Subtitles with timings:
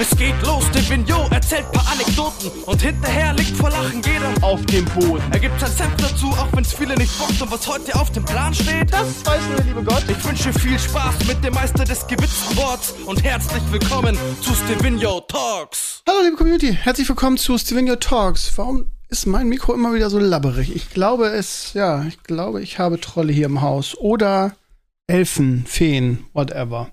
[0.00, 4.86] Es geht los, Divino erzählt paar Anekdoten und hinterher liegt vor Lachen jeder auf dem
[4.86, 5.22] Boden.
[5.30, 8.24] Er gibt sein Senf dazu, auch wenn's viele nicht bockt und was heute auf dem
[8.24, 10.02] Plan steht, das weiß nur der liebe Gott.
[10.08, 15.20] Ich wünsche viel Spaß mit dem Meister des gewitzten Worts und herzlich willkommen zu Stevino
[15.20, 16.02] Talks.
[16.08, 18.56] Hallo liebe Community, herzlich willkommen zu Stevino Talks.
[18.56, 20.74] Warum ist mein Mikro immer wieder so labberig?
[20.74, 24.56] Ich glaube es, ja, ich glaube, ich habe Trolle hier im Haus oder
[25.08, 26.90] Elfen, Feen, whatever.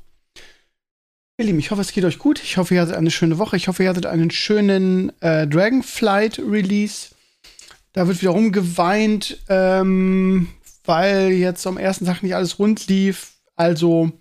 [1.40, 2.41] Ihr Lieben, ich hoffe, es geht euch gut.
[2.41, 3.58] Ich hoffe, ihr hattet eine schöne Woche.
[3.58, 7.10] Ich hoffe, ihr hattet einen schönen äh, Dragonflight Release.
[7.94, 10.50] Da wird wieder rumgeweint, ähm,
[10.84, 13.34] weil jetzt am ersten Tag nicht alles rund lief.
[13.55, 14.12] Also,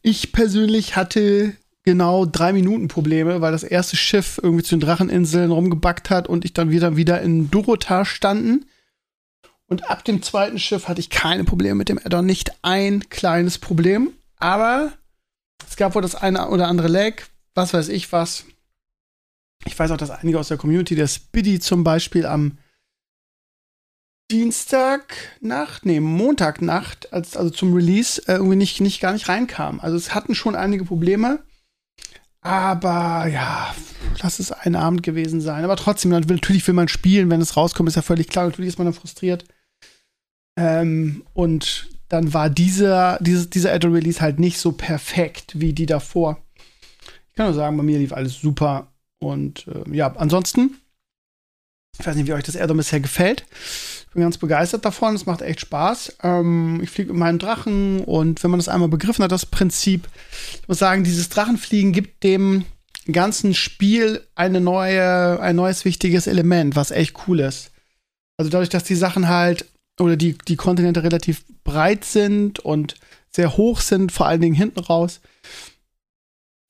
[0.00, 5.50] ich persönlich hatte genau drei Minuten Probleme, weil das erste Schiff irgendwie zu den Dracheninseln
[5.50, 8.66] rumgebackt hat und ich dann wieder, wieder in Dorotar standen.
[9.66, 12.26] Und ab dem zweiten Schiff hatte ich keine Probleme mit dem Addon.
[12.26, 14.12] Nicht ein kleines Problem.
[14.38, 14.92] Aber
[15.68, 17.22] es gab wohl das eine oder andere Lag,
[17.54, 18.44] was weiß ich was.
[19.64, 22.58] Ich weiß auch, dass einige aus der Community, der Spiddy zum Beispiel am
[24.30, 29.80] Dienstagnacht, nee, Montagnacht, als, also zum Release, äh, irgendwie nicht, nicht gar nicht reinkam.
[29.80, 31.44] Also es hatten schon einige Probleme.
[32.40, 33.74] Aber ja,
[34.22, 35.64] lass es ein Abend gewesen sein.
[35.64, 38.46] Aber trotzdem, natürlich will man spielen, wenn es rauskommt, ist ja völlig klar.
[38.46, 39.44] Natürlich ist man dann frustriert.
[40.56, 46.38] Ähm, und dann war dieser, dieses, dieser Add-on-Release halt nicht so perfekt wie die davor.
[47.30, 48.92] Ich kann nur sagen, bei mir lief alles super.
[49.18, 50.76] Und äh, ja, ansonsten,
[51.98, 53.44] ich weiß nicht, wie euch das Add-on bisher gefällt.
[54.06, 55.14] Ich bin ganz begeistert davon.
[55.14, 56.18] Es macht echt Spaß.
[56.22, 60.08] Ähm, ich fliege mit meinem Drachen und wenn man das einmal begriffen hat, das Prinzip,
[60.60, 62.64] ich muss sagen, dieses Drachenfliegen gibt dem
[63.12, 67.70] ganzen Spiel eine neue, ein neues wichtiges Element, was echt cool ist.
[68.36, 69.66] Also dadurch, dass die Sachen halt
[70.00, 72.96] oder die, die Kontinente relativ breit sind und
[73.30, 75.20] sehr hoch sind, vor allen Dingen hinten raus,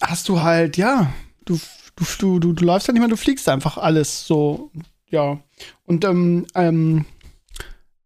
[0.03, 1.13] hast du halt, ja,
[1.45, 1.59] du,
[1.97, 4.71] du, du, du, läufst halt nicht mehr, du fliegst einfach alles so,
[5.09, 5.41] ja.
[5.85, 7.05] Und ähm, ähm,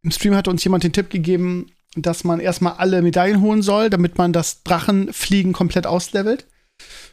[0.03, 3.91] im Stream hat uns jemand den Tipp gegeben, dass man erstmal alle Medaillen holen soll,
[3.91, 6.47] damit man das Drachenfliegen komplett auslevelt.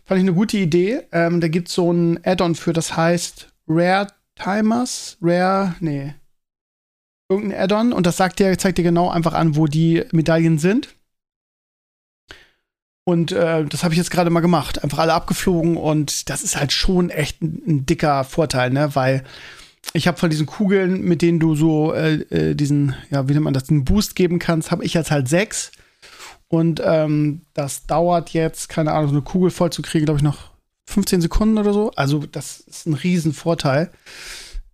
[0.06, 1.02] Fand ich eine gute Idee.
[1.12, 6.14] Ähm, da gibt es so ein Add-on für, das heißt Rare Timers, Rare, nee,
[7.30, 10.96] irgendein Add-on und das sagt dir, zeigt dir genau einfach an, wo die Medaillen sind.
[13.04, 14.84] Und äh, das habe ich jetzt gerade mal gemacht.
[14.84, 18.96] Einfach alle abgeflogen und das ist halt schon echt ein, ein dicker Vorteil, ne?
[18.96, 19.24] Weil
[19.94, 23.46] ich habe von diesen Kugeln, mit denen du so äh, äh, diesen, ja, wie nennt
[23.46, 25.72] man das, den Boost geben kannst, habe ich jetzt halt sechs.
[26.50, 30.24] Und ähm, das dauert jetzt, keine Ahnung, so eine Kugel voll zu kriegen, glaube ich,
[30.24, 30.52] noch
[30.88, 31.92] 15 Sekunden oder so.
[31.96, 33.90] Also, das ist ein Riesenvorteil.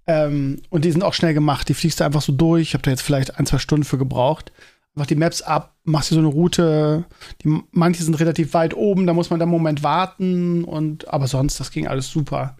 [0.05, 1.69] Ähm, und die sind auch schnell gemacht.
[1.69, 2.69] Die fliegst du einfach so durch.
[2.69, 4.51] Ich habe da jetzt vielleicht ein, zwei Stunden für gebraucht.
[4.95, 7.05] Einfach die Maps ab, machst dir so eine Route.
[7.43, 10.63] Die, manche sind relativ weit oben, da muss man da einen Moment warten.
[10.63, 12.57] Und, aber sonst, das ging alles super.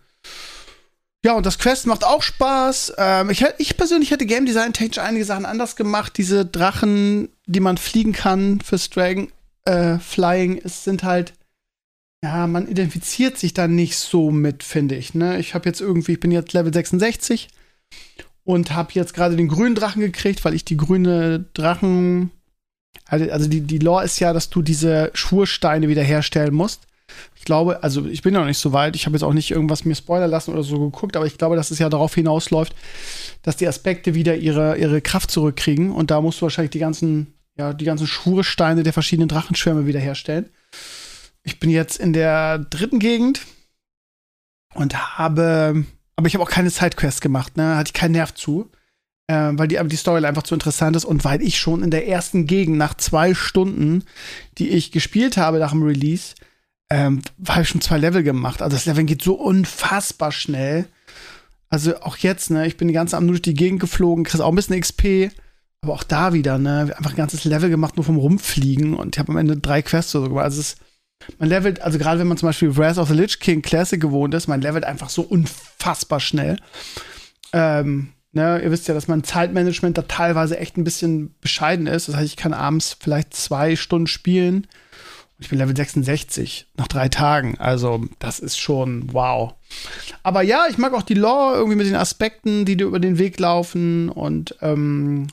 [1.25, 2.93] Ja, und das Quest macht auch Spaß.
[2.97, 6.17] Ähm, ich, ich, persönlich hätte Game Design technisch einige Sachen anders gemacht.
[6.17, 9.31] Diese Drachen, die man fliegen kann fürs Dragon
[9.65, 11.33] äh, Flying, sind halt
[12.23, 15.13] ja, man identifiziert sich da nicht so mit, finde ich.
[15.13, 15.39] Ne?
[15.39, 17.49] Ich habe jetzt irgendwie, ich bin jetzt Level 66
[18.45, 22.31] und habe jetzt gerade den grünen Drachen gekriegt, weil ich die grüne Drachen,
[23.07, 26.87] also, also die, die Lore ist ja, dass du diese Schwursteine wiederherstellen musst.
[27.35, 29.83] Ich glaube, also ich bin noch nicht so weit, ich habe jetzt auch nicht irgendwas
[29.83, 32.73] mir spoilern lassen oder so geguckt, aber ich glaube, dass es ja darauf hinausläuft,
[33.41, 37.33] dass die Aspekte wieder ihre, ihre Kraft zurückkriegen und da musst du wahrscheinlich die ganzen,
[37.57, 40.49] ja, die ganzen Schwursteine der verschiedenen Drachenschwärme wiederherstellen.
[41.43, 43.41] Ich bin jetzt in der dritten Gegend
[44.73, 47.75] und habe, aber ich habe auch keine Sidequests gemacht, ne?
[47.75, 48.69] Hatte ich keinen Nerv zu,
[49.27, 52.07] äh, weil die, die Story einfach zu interessant ist und weil ich schon in der
[52.07, 54.03] ersten Gegend nach zwei Stunden,
[54.57, 56.35] die ich gespielt habe nach dem Release,
[56.89, 58.61] ähm, habe ich schon zwei Level gemacht.
[58.61, 60.85] Also das Level geht so unfassbar schnell.
[61.69, 62.67] Also auch jetzt, ne?
[62.67, 65.31] Ich bin die ganze Abend nur durch die Gegend geflogen, kriegst auch ein bisschen XP.
[65.81, 66.93] Aber auch da wieder, ne?
[66.95, 68.93] Einfach ein ganzes Level gemacht, nur vom Rumfliegen.
[68.93, 70.45] Und ich habe am Ende drei Quests oder so gemacht.
[70.45, 70.81] Also es ist
[71.39, 74.33] man levelt, also gerade wenn man zum Beispiel Wrath of the Lich King Classic gewohnt
[74.33, 76.57] ist, man levelt einfach so unfassbar schnell.
[77.51, 82.07] Ähm, ne, ihr wisst ja, dass mein Zeitmanagement da teilweise echt ein bisschen bescheiden ist.
[82.07, 84.67] Das heißt, ich kann abends vielleicht zwei Stunden spielen.
[85.37, 87.57] Und ich bin Level 66 nach drei Tagen.
[87.57, 89.53] Also, das ist schon wow.
[90.21, 93.17] Aber ja, ich mag auch die Lore irgendwie mit den Aspekten, die dir über den
[93.17, 95.27] Weg laufen und ähm,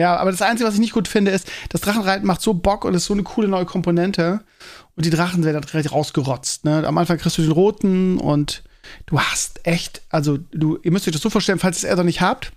[0.00, 2.84] ja, aber das Einzige, was ich nicht gut finde, ist, das Drachenreiten macht so Bock
[2.84, 4.40] und ist so eine coole neue Komponente.
[4.94, 6.64] Und die Drachen werden dann recht rausgerotzt.
[6.64, 6.86] Ne?
[6.86, 8.62] Am Anfang kriegst du den roten und
[9.06, 11.96] du hast echt, also du, ihr müsst euch das so vorstellen, falls ihr es eher
[11.96, 12.52] noch nicht habt.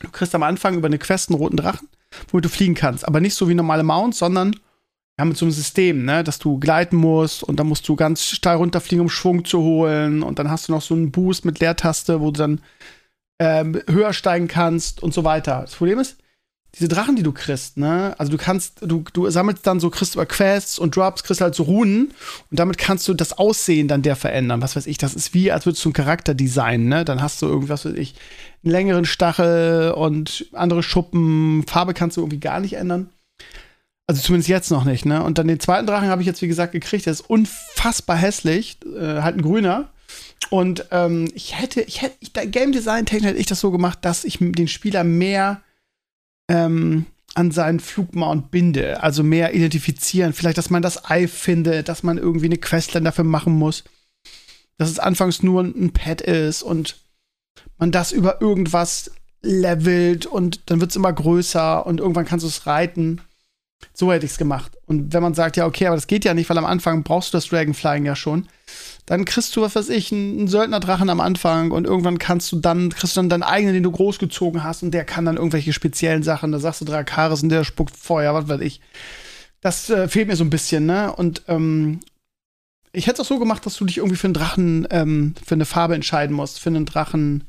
[0.00, 1.88] Du kriegst am Anfang über eine Quest einen roten Drachen,
[2.30, 3.06] womit du fliegen kannst.
[3.06, 4.56] Aber nicht so wie normale Mounts, sondern
[5.18, 8.24] ja, mit so einem System, ne, dass du gleiten musst und dann musst du ganz
[8.24, 11.60] steil runterfliegen, um Schwung zu holen und dann hast du noch so einen Boost mit
[11.60, 12.60] Leertaste, wo du dann
[13.38, 15.60] ähm, höher steigen kannst und so weiter.
[15.60, 16.16] Das Problem ist,
[16.74, 18.14] diese Drachen, die du kriegst, ne?
[18.18, 21.54] Also du kannst, du, du sammelst dann so, kriegst über Quests und Drops, kriegst halt
[21.54, 22.12] so Runen
[22.50, 24.62] und damit kannst du das Aussehen dann der verändern.
[24.62, 27.04] Was weiß ich, das ist wie, als würdest du einen Charakter designen, ne?
[27.04, 28.14] Dann hast du irgendwas, weiß ich,
[28.62, 31.64] einen längeren Stachel und andere Schuppen.
[31.66, 33.10] Farbe kannst du irgendwie gar nicht ändern.
[34.06, 35.22] Also zumindest jetzt noch nicht, ne?
[35.22, 37.06] Und dann den zweiten Drachen habe ich jetzt, wie gesagt, gekriegt.
[37.06, 38.78] Der ist unfassbar hässlich.
[38.84, 39.90] Äh, halt ein grüner.
[40.50, 43.98] Und ähm, ich hätte, ich hätte, ich, Game Design technisch hätte ich das so gemacht,
[44.02, 45.62] dass ich den Spieler mehr
[46.50, 49.02] ähm, an seinen Flugmount binde.
[49.02, 50.32] Also mehr identifizieren.
[50.32, 53.84] Vielleicht, dass man das Ei findet, dass man irgendwie eine Questline dafür machen muss.
[54.76, 56.96] Dass es anfangs nur ein Pad ist und
[57.78, 59.12] man das über irgendwas
[59.42, 63.20] levelt und dann wird es immer größer und irgendwann kannst du es reiten.
[63.94, 64.76] So hätte ich es gemacht.
[64.86, 67.32] Und wenn man sagt, ja, okay, aber das geht ja nicht, weil am Anfang brauchst
[67.32, 68.48] du das Dragonflying ja schon,
[69.06, 72.90] dann kriegst du, was weiß ich, einen, Söldnerdrachen am Anfang und irgendwann kannst du dann,
[72.90, 76.22] kriegst du dann deinen eigenen, den du großgezogen hast und der kann dann irgendwelche speziellen
[76.22, 78.80] Sachen, da sagst du Drakaris und der spuckt Feuer, was weiß ich.
[79.60, 81.12] Das äh, fehlt mir so ein bisschen, ne?
[81.14, 82.00] Und ähm,
[82.92, 85.54] ich hätte es auch so gemacht, dass du dich irgendwie für einen Drachen, ähm, für
[85.54, 87.44] eine Farbe entscheiden musst, für einen Drachen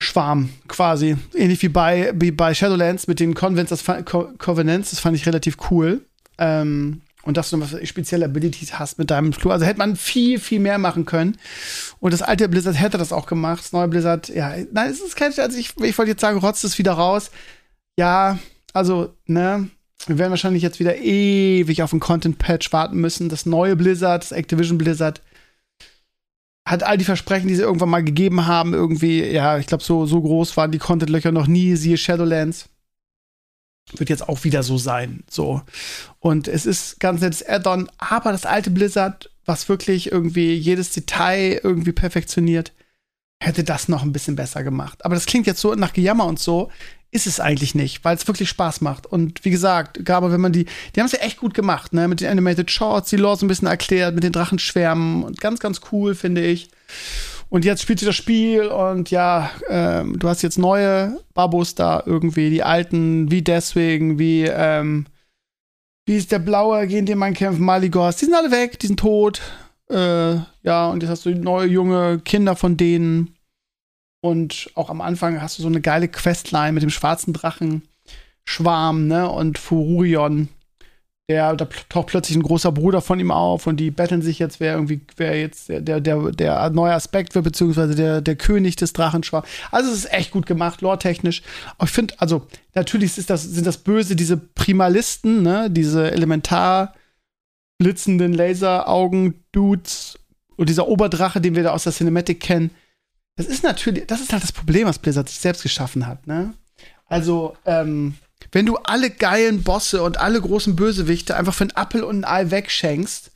[0.00, 1.16] Schwarm quasi.
[1.34, 6.02] Ähnlich wie bei, wie bei Shadowlands mit den Convents, Covenants, das fand ich relativ cool.
[6.38, 9.52] Ähm, und dass du noch spezielle Abilities hast mit deinem Flur.
[9.52, 11.36] Also hätte man viel, viel mehr machen können.
[12.00, 13.60] Und das alte Blizzard hätte das auch gemacht.
[13.60, 16.64] Das neue Blizzard, ja, nein, es ist kein, also ich, ich wollte jetzt sagen, rotzt
[16.64, 17.30] es wieder raus.
[17.98, 18.38] Ja,
[18.72, 19.68] also, ne,
[20.06, 23.28] wir werden wahrscheinlich jetzt wieder ewig auf ein Content-Patch warten müssen.
[23.28, 25.20] Das neue Blizzard, das Activision Blizzard,
[26.64, 30.06] hat all die Versprechen, die sie irgendwann mal gegeben haben, irgendwie, ja, ich glaube, so,
[30.06, 32.68] so groß waren die Content-Löcher noch nie, siehe Shadowlands.
[33.96, 35.24] Wird jetzt auch wieder so sein.
[35.30, 35.62] So.
[36.20, 41.60] Und es ist ganz nettes Add-on, aber das alte Blizzard, was wirklich irgendwie jedes Detail
[41.62, 42.72] irgendwie perfektioniert,
[43.40, 45.04] hätte das noch ein bisschen besser gemacht.
[45.04, 46.70] Aber das klingt jetzt so nach Gejammer und so
[47.10, 49.06] ist es eigentlich nicht, weil es wirklich Spaß macht.
[49.06, 52.06] Und wie gesagt, gerade wenn man die, die haben es ja echt gut gemacht, ne?
[52.06, 55.58] Mit den Animated Shorts, die Lore so ein bisschen erklärt, mit den Drachenschwärmen und ganz,
[55.58, 56.68] ganz cool, finde ich.
[57.50, 62.02] Und jetzt spielt sie das Spiel und ja, ähm, du hast jetzt neue Babos da
[62.04, 65.06] irgendwie, die alten, wie deswegen, wie, ähm,
[66.04, 69.00] wie ist der Blaue, gegen den man kämpft, Maligos, die sind alle weg, die sind
[69.00, 69.40] tot.
[69.90, 73.34] Äh, ja, und jetzt hast du neue junge Kinder von denen.
[74.20, 77.82] Und auch am Anfang hast du so eine geile Questline mit dem schwarzen Drachen,
[78.44, 79.30] Schwarm, ne?
[79.30, 80.48] Und Fururion.
[81.28, 84.60] Der, da taucht plötzlich ein großer Bruder von ihm auf und die betteln sich jetzt,
[84.60, 88.94] wer irgendwie, wer jetzt der, der, der, neue Aspekt wird, beziehungsweise der, der König des
[88.94, 89.44] Drachenschwarm.
[89.70, 91.42] Also es ist echt gut gemacht, lore-technisch.
[91.82, 95.70] Ich finde, also, natürlich ist das, sind das böse, diese Primalisten, ne?
[95.70, 96.94] Diese elementar
[97.76, 100.18] blitzenden Laseraugen-Dudes
[100.56, 102.70] und dieser Oberdrache, den wir da aus der Cinematic kennen
[103.38, 106.54] das ist natürlich, das ist halt das Problem, was Blizzard sich selbst geschaffen hat, ne?
[107.06, 108.14] Also, ähm,
[108.52, 112.24] wenn du alle geilen Bosse und alle großen Bösewichte einfach für einen Appel und ein
[112.24, 113.30] Ei wegschenkst,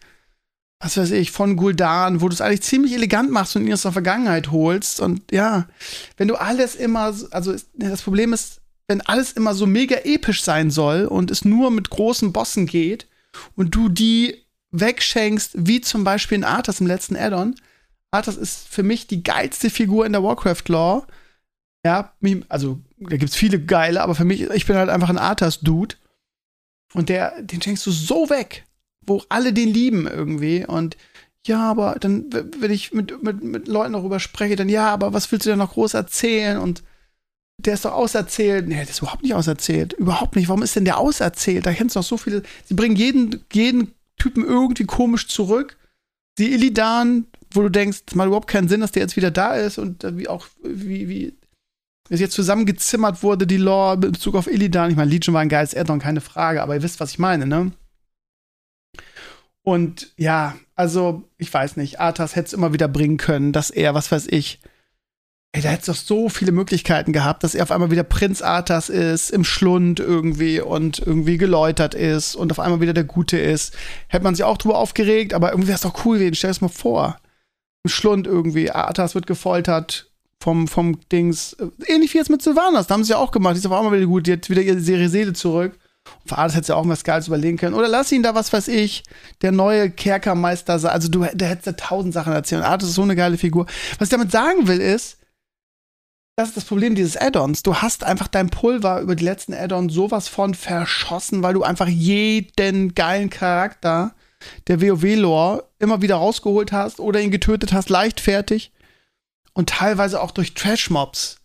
[0.81, 3.83] was weiß ich, von Guldan, wo du es eigentlich ziemlich elegant machst und ihn aus
[3.83, 5.01] der Vergangenheit holst.
[5.01, 5.69] Und ja,
[6.17, 10.71] wenn du alles immer, also das Problem ist, wenn alles immer so mega episch sein
[10.71, 13.07] soll und es nur mit großen Bossen geht
[13.55, 17.55] und du die wegschenkst, wie zum Beispiel in Arthas im letzten Addon,
[18.11, 21.06] Arthas ist für mich die geilste Figur in der Warcraft-Lore.
[21.85, 22.13] Ja,
[22.49, 25.97] also da gibt's viele geile, aber für mich, ich bin halt einfach ein Arthas-Dude.
[26.94, 28.65] Und der, den schenkst du so weg,
[29.06, 30.67] wo alle den lieben irgendwie.
[30.67, 30.97] Und
[31.47, 32.27] ja, aber dann,
[32.59, 35.59] wenn ich mit, mit, mit Leuten darüber spreche, dann ja, aber was willst du denn
[35.59, 36.59] noch groß erzählen?
[36.59, 36.82] Und
[37.59, 38.69] der ist doch auserzählt.
[38.69, 39.93] Nee, der ist überhaupt nicht auserzählt.
[39.94, 40.49] Überhaupt nicht.
[40.49, 41.67] Warum ist denn der auserzählt?
[41.67, 42.43] Da kennst du noch so viele.
[42.65, 45.77] Sie bringen jeden, jeden Typen irgendwie komisch zurück.
[46.39, 49.55] Die Illidan, wo du denkst, es macht überhaupt keinen Sinn, dass der jetzt wieder da
[49.55, 51.35] ist und wie auch, wie, wie
[52.15, 54.91] es jetzt zusammengezimmert wurde, die Lore in Bezug auf Illidan.
[54.91, 57.47] Ich meine, Legion war ein geiles Addon, keine Frage, aber ihr wisst, was ich meine,
[57.47, 57.73] ne?
[59.63, 63.95] Und ja, also, ich weiß nicht, Arthas hätte es immer wieder bringen können, dass er,
[63.95, 64.61] was weiß ich,
[65.53, 68.43] ey, da hätte es doch so viele Möglichkeiten gehabt, dass er auf einmal wieder Prinz
[68.43, 73.39] Arthas ist, im Schlund irgendwie und irgendwie geläutert ist und auf einmal wieder der Gute
[73.39, 73.75] ist.
[74.09, 76.35] Hätte man sich auch drüber aufgeregt, aber irgendwie wäre es doch cool gewesen.
[76.35, 77.19] Stell es mal vor.
[77.87, 78.71] Schlund irgendwie.
[78.71, 80.12] Arthas wird gefoltert
[80.43, 81.56] vom, vom Dings.
[81.87, 82.89] Ähnlich wie jetzt mit Sylvanas.
[82.89, 83.55] Da haben sie ja auch gemacht.
[83.55, 84.27] Die ist auf einmal wieder gut.
[84.27, 85.79] Die hat wieder ihre Seele zurück.
[86.22, 87.75] Und für Arthas hätte sie auch was Geiles überlegen können.
[87.75, 89.05] Oder lass ihn da, was weiß ich,
[89.43, 90.91] der neue Kerkermeister sein.
[90.91, 92.63] Also, du, der hättest da tausend Sachen erzählen.
[92.63, 93.67] Arthas ist so eine geile Figur.
[93.99, 95.19] Was ich damit sagen will, ist,
[96.34, 97.63] das ist das Problem dieses Add-ons.
[97.63, 101.87] Du hast einfach dein Pulver über die letzten Add-ons sowas von verschossen, weil du einfach
[101.87, 104.15] jeden geilen Charakter
[104.67, 108.72] der WoW-Lore immer wieder rausgeholt hast oder ihn getötet hast, leichtfertig.
[109.55, 111.41] Und teilweise auch durch Trash-Mobs.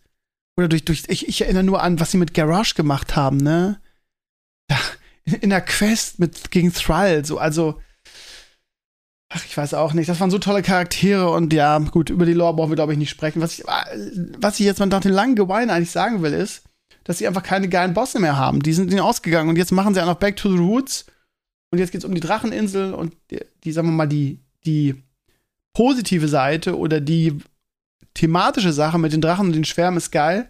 [0.56, 3.80] Oder durch, durch ich, ich erinnere nur an, was sie mit Garage gemacht haben, ne?
[5.24, 7.80] In der Quest mit, gegen Thrall, so, also.
[9.30, 10.08] Ach, ich weiß auch nicht.
[10.08, 12.98] Das waren so tolle Charaktere und ja, gut, über die Lore brauchen wir, glaube ich,
[12.98, 13.42] nicht sprechen.
[13.42, 16.62] Was ich, was ich jetzt mal nach den langen Geweinen eigentlich sagen will, ist,
[17.04, 18.62] dass sie einfach keine geilen Bosse mehr haben.
[18.62, 21.04] Die sind, die ausgegangen und jetzt machen sie auch noch Back to the Roots
[21.70, 25.02] und jetzt geht es um die Dracheninsel und die, die, sagen wir mal, die, die
[25.74, 27.38] positive Seite oder die
[28.14, 30.48] thematische Sache mit den Drachen und den Schwärmen ist geil.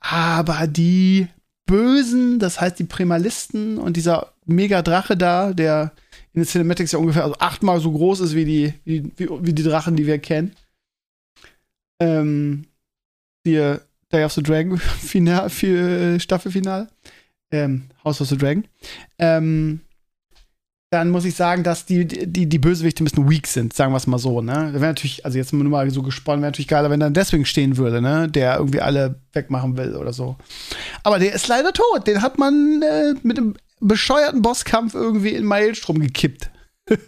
[0.00, 1.28] Aber die
[1.66, 5.92] Bösen, das heißt die Primalisten und dieser Mega-Drache da, der
[6.32, 9.62] in den Cinematics ja ungefähr also achtmal so groß ist wie die, wie, wie, die
[9.62, 10.56] Drachen, die wir kennen.
[12.00, 12.66] Ähm,
[13.46, 13.76] die
[14.12, 16.88] Day of the Dragon Final, für Staffelfinal.
[17.50, 18.64] Ähm, House of the Dragon.
[19.18, 19.80] Ähm,
[20.92, 23.96] dann muss ich sagen, dass die, die, die Bösewichte ein bisschen weak sind, sagen wir
[23.96, 24.72] es mal so, ne?
[24.74, 27.78] Wäre natürlich, also jetzt nur mal so gesponnen, wäre natürlich geiler, wenn er deswegen stehen
[27.78, 28.28] würde, ne?
[28.28, 30.36] Der irgendwie alle wegmachen will oder so.
[31.02, 32.06] Aber der ist leider tot.
[32.06, 36.50] Den hat man äh, mit einem bescheuerten Bosskampf irgendwie in Maelstrom gekippt.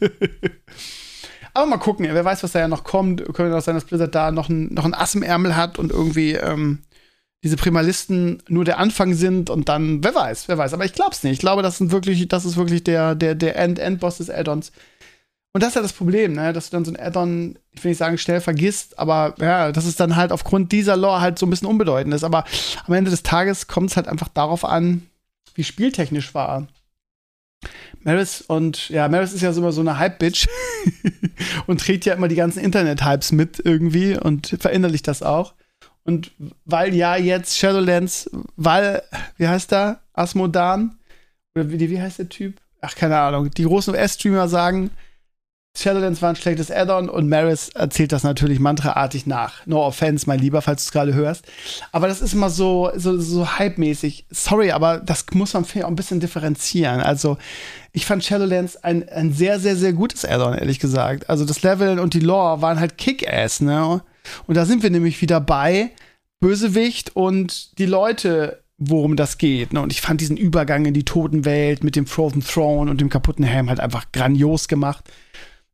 [1.52, 3.22] Aber mal gucken, wer weiß, was da ja noch kommt.
[3.34, 5.92] Könnte auch sein, dass Blizzard da noch ein, noch ein Ass im Ärmel hat und
[5.92, 6.78] irgendwie ähm,
[7.44, 10.72] diese Primalisten nur der Anfang sind und dann, wer weiß, wer weiß.
[10.72, 11.34] Aber ich glaube es nicht.
[11.34, 14.72] Ich glaube, das, sind wirklich, das ist wirklich der, der, der End-End-Boss des Add-ons.
[15.52, 16.54] Und das ist ja das Problem, ne?
[16.54, 19.84] dass du dann so ein Add-on, ich will nicht sagen, schnell vergisst, aber ja, dass
[19.84, 22.24] es dann halt aufgrund dieser Lore halt so ein bisschen unbedeutend ist.
[22.24, 22.44] Aber
[22.86, 25.02] am Ende des Tages kommt es halt einfach darauf an,
[25.54, 26.66] wie spieltechnisch war.
[28.00, 30.48] Maris und ja, Maris ist ja so immer so eine Hype-Bitch
[31.66, 35.52] und trägt ja immer die ganzen Internet-Hypes mit irgendwie und verinnerlicht das auch.
[36.04, 36.32] Und
[36.64, 39.02] weil ja jetzt Shadowlands, weil,
[39.36, 40.00] wie heißt der?
[40.12, 40.98] Asmodan?
[41.54, 42.60] Oder wie, wie heißt der Typ?
[42.80, 43.50] Ach, keine Ahnung.
[43.50, 44.90] Die großen US-Streamer sagen,
[45.76, 49.66] Shadowlands war ein schlechtes Add-on und Maris erzählt das natürlich mantraartig nach.
[49.66, 51.46] No offense, mein Lieber, falls du es gerade hörst.
[51.90, 54.26] Aber das ist immer so, so, so hype-mäßig.
[54.30, 57.00] Sorry, aber das muss man auch ein bisschen differenzieren.
[57.00, 57.38] Also,
[57.92, 61.28] ich fand Shadowlands ein, ein sehr, sehr, sehr gutes Add-on, ehrlich gesagt.
[61.28, 64.02] Also, das Leveln und die Lore waren halt Kick-Ass, ne?
[64.46, 65.90] Und da sind wir nämlich wieder bei
[66.40, 69.72] Bösewicht und die Leute, worum das geht.
[69.72, 69.80] Ne?
[69.80, 73.44] Und ich fand diesen Übergang in die Totenwelt mit dem Frozen Throne und dem kaputten
[73.44, 75.04] Helm halt einfach grandios gemacht.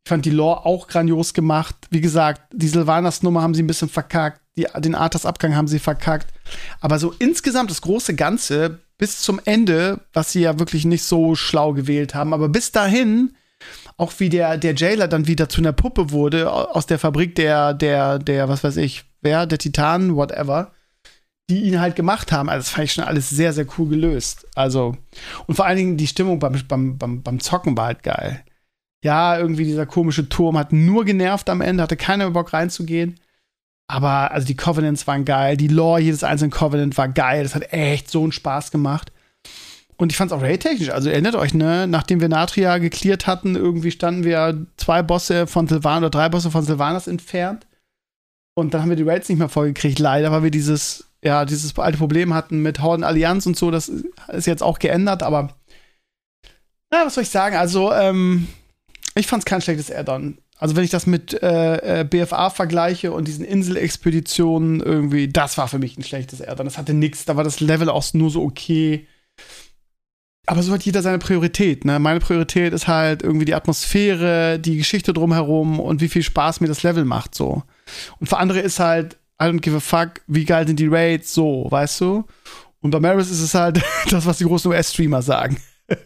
[0.04, 1.74] Ich fand die Lore auch grandios gemacht.
[1.90, 4.40] Wie gesagt, die Sylvanas-Nummer haben sie ein bisschen verkackt.
[4.56, 6.32] Die, den Arthas-Abgang haben sie verkackt.
[6.80, 11.34] Aber so insgesamt das große Ganze bis zum Ende, was sie ja wirklich nicht so
[11.34, 13.34] schlau gewählt haben, aber bis dahin
[13.96, 17.74] auch wie der, der Jailer dann wieder zu einer Puppe wurde aus der Fabrik der,
[17.74, 20.72] der, der, was weiß ich, wer, der Titan, whatever,
[21.48, 22.48] die ihn halt gemacht haben.
[22.48, 24.46] Also, das fand ich schon alles sehr, sehr cool gelöst.
[24.54, 24.96] Also,
[25.46, 28.44] und vor allen Dingen die Stimmung beim, beim, beim, beim Zocken war halt geil.
[29.02, 33.18] Ja, irgendwie dieser komische Turm hat nur genervt am Ende, hatte keiner Bock reinzugehen.
[33.88, 37.42] Aber also die Covenants waren geil, die Lore jedes einzelnen Covenant war geil.
[37.42, 39.10] Das hat echt so einen Spaß gemacht.
[40.00, 40.88] Und ich fand es auch raid-technisch.
[40.88, 45.68] Also erinnert euch, ne, nachdem wir Natria geklärt hatten, irgendwie standen wir zwei Bosse von
[45.68, 47.66] Sylvanas oder drei Bosse von Sylvanas entfernt.
[48.54, 51.78] Und dann haben wir die Raids nicht mehr vollgekriegt, leider, weil wir dieses, ja, dieses
[51.78, 53.70] alte Problem hatten mit Horden Allianz und so.
[53.70, 53.90] Das
[54.28, 55.54] ist jetzt auch geändert, aber
[56.90, 57.56] na, was soll ich sagen?
[57.56, 58.48] Also, ähm,
[59.14, 60.38] ich fand es kein schlechtes Add-on.
[60.56, 65.68] Also, wenn ich das mit äh, äh BFA vergleiche und diesen Inselexpeditionen irgendwie, das war
[65.68, 66.64] für mich ein schlechtes Add-on.
[66.64, 69.06] Das hatte nichts, da war das Level auch nur so okay
[70.46, 71.84] aber so hat jeder seine Priorität.
[71.84, 71.98] Ne?
[71.98, 76.68] Meine Priorität ist halt irgendwie die Atmosphäre, die Geschichte drumherum und wie viel Spaß mir
[76.68, 77.34] das Level macht.
[77.34, 77.62] so.
[78.18, 81.32] Und für andere ist halt, I don't give a fuck, wie geil sind die Raids,
[81.32, 82.24] so, weißt du?
[82.80, 83.80] Und bei Maris ist es halt
[84.10, 85.56] das, was die großen US-Streamer sagen.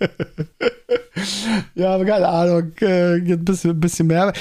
[1.74, 4.32] ja, aber keine Ahnung, äh, ein bisschen, ein bisschen mehr.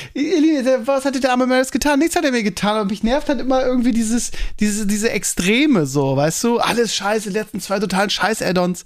[0.86, 2.00] Was hat der arme Maris getan?
[2.00, 5.86] Nichts hat er mir getan, aber mich nervt halt immer irgendwie dieses, diese, diese Extreme
[5.86, 6.60] so, weißt du?
[6.60, 8.86] Alles scheiße, die letzten zwei totalen Scheiß-Add-ons.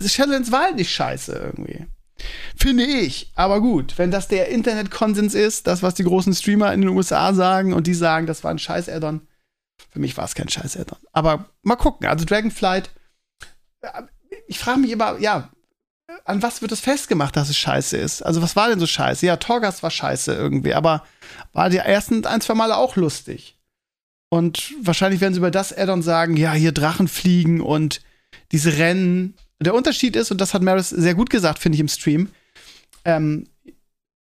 [0.00, 1.86] Shadowlands war halt nicht scheiße irgendwie.
[2.56, 3.32] Finde ich.
[3.34, 7.34] Aber gut, wenn das der Internet-Konsens ist, das, was die großen Streamer in den USA
[7.34, 9.26] sagen und die sagen, das war ein scheiß Addon.
[9.90, 10.98] Für mich war es kein scheiß Addon.
[11.12, 12.06] Aber mal gucken.
[12.06, 12.90] Also Dragonflight,
[13.80, 14.02] äh,
[14.46, 15.50] ich frage mich immer, ja,
[16.24, 18.22] an was wird es festgemacht, dass es scheiße ist?
[18.22, 19.26] Also, was war denn so scheiße?
[19.26, 21.04] Ja, Torgas war scheiße irgendwie, aber
[21.52, 23.58] war die ersten ein, zwei Male auch lustig.
[24.28, 28.02] Und wahrscheinlich werden sie über das Addon sagen, ja, hier Drachen fliegen und
[28.52, 31.88] diese Rennen der Unterschied ist, und das hat Maris sehr gut gesagt, finde ich im
[31.88, 32.28] Stream,
[33.04, 33.46] ähm,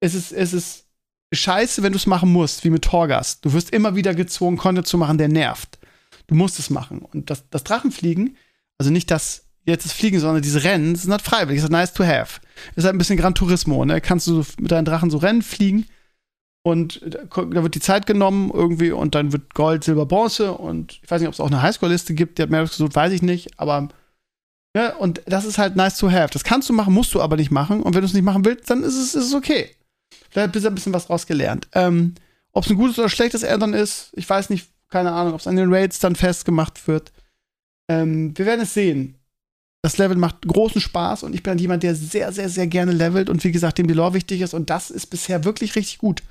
[0.00, 0.87] es ist, es ist
[1.33, 3.40] scheiße, wenn du es machen musst, wie mit Torgas.
[3.40, 5.78] Du wirst immer wieder gezwungen, Content zu machen, der nervt.
[6.26, 7.00] Du musst es machen.
[7.00, 8.37] Und das, das Drachenfliegen,
[8.78, 11.92] also nicht das jetzt das Fliegen, sondern diese Rennen, sind halt freiwillig, das ist nice
[11.92, 12.40] to have.
[12.76, 14.00] Ist halt ein bisschen Gran Turismo, ne?
[14.00, 15.87] Kannst du mit deinen Drachen so Rennen fliegen
[16.62, 21.11] und da wird die Zeit genommen irgendwie und dann wird Gold, Silber, Bronze und ich
[21.11, 23.59] weiß nicht, ob es auch eine Highscore-Liste gibt, die hat mehr gesucht, weiß ich nicht,
[23.59, 23.88] aber
[24.76, 24.95] ne?
[24.99, 26.33] und das ist halt nice to have.
[26.33, 28.45] Das kannst du machen, musst du aber nicht machen und wenn du es nicht machen
[28.45, 29.71] willst, dann ist es, ist okay.
[30.30, 31.66] Vielleicht bist du ein bisschen was draus gelernt.
[31.73, 32.14] Ähm,
[32.52, 35.47] ob es ein gutes oder schlechtes Addon ist, ich weiß nicht, keine Ahnung, ob es
[35.47, 37.12] an den Raids dann festgemacht wird.
[37.88, 39.16] Ähm, wir werden es sehen.
[39.83, 42.92] Das Level macht großen Spaß und ich bin halt jemand, der sehr, sehr, sehr gerne
[42.92, 45.99] levelt und wie gesagt, dem die Lore wichtig ist und das ist bisher wirklich richtig
[45.99, 46.23] gut.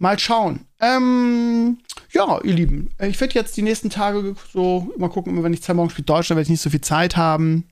[0.00, 0.60] Mal schauen.
[0.80, 1.78] Ähm,
[2.10, 5.74] ja, ihr Lieben, ich werde jetzt die nächsten Tage so mal gucken, wenn ich zwei
[5.74, 7.68] Morgen spiele Deutschland, werde ich nicht so viel Zeit haben.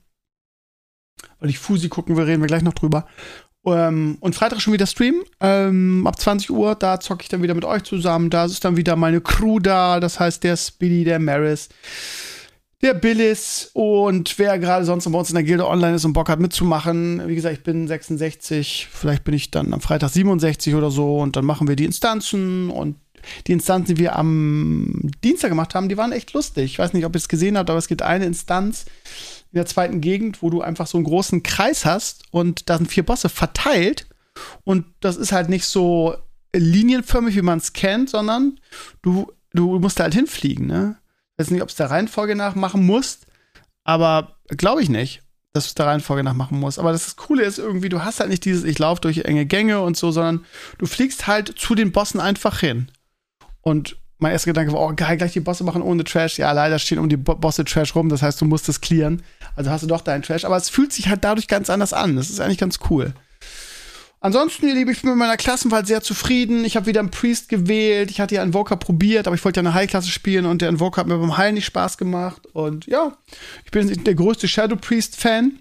[1.39, 3.07] Weil ich Fusi gucken will, reden wir gleich noch drüber.
[3.65, 5.23] Ähm, und Freitag schon wieder Stream.
[5.39, 8.29] Ähm, ab 20 Uhr, da zocke ich dann wieder mit euch zusammen.
[8.29, 9.99] Da ist dann wieder meine Crew da.
[9.99, 11.69] Das heißt, der Speedy, der Maris,
[12.81, 16.29] der Billis und wer gerade sonst bei uns in der Gilde online ist und Bock
[16.29, 17.27] hat mitzumachen.
[17.27, 21.35] Wie gesagt, ich bin 66, vielleicht bin ich dann am Freitag 67 oder so und
[21.35, 22.95] dann machen wir die Instanzen und
[23.47, 26.65] die Instanzen, die wir am Dienstag gemacht haben, die waren echt lustig.
[26.65, 28.85] Ich weiß nicht, ob ihr es gesehen habt, aber es gibt eine Instanz
[29.51, 32.89] in der zweiten Gegend, wo du einfach so einen großen Kreis hast und da sind
[32.89, 34.07] vier Bosse verteilt
[34.63, 36.15] und das ist halt nicht so
[36.55, 38.59] linienförmig, wie man es kennt, sondern
[39.01, 40.98] du, du musst da halt hinfliegen, ne?
[41.39, 43.25] Weiß nicht, ob es der Reihenfolge nach machen musst,
[43.83, 46.77] aber glaube ich nicht, dass du es der Reihenfolge nach machen musst.
[46.77, 49.81] Aber das Coole ist irgendwie, du hast halt nicht dieses, ich laufe durch enge Gänge
[49.81, 50.45] und so, sondern
[50.77, 52.91] du fliegst halt zu den Bossen einfach hin.
[53.61, 56.37] Und mein erster Gedanke war, oh geil, gleich die Bosse machen ohne Trash.
[56.37, 59.23] Ja, leider stehen um die Bosse Trash rum, das heißt, du musst es clearen.
[59.55, 60.43] Also hast du doch deinen Trash.
[60.45, 62.17] Aber es fühlt sich halt dadurch ganz anders an.
[62.17, 63.13] Das ist eigentlich ganz cool.
[64.21, 66.65] Ansonsten, ihr Lieben, ich bin mit meiner Klassenwahl sehr zufrieden.
[66.65, 68.11] Ich habe wieder einen Priest gewählt.
[68.11, 70.69] Ich hatte ja einen Invoker probiert, aber ich wollte ja eine High-Klasse spielen und der
[70.69, 72.45] Invoker hat mir beim Heil nicht Spaß gemacht.
[72.47, 73.17] Und ja,
[73.63, 75.59] ich bin der größte Shadow Priest-Fan.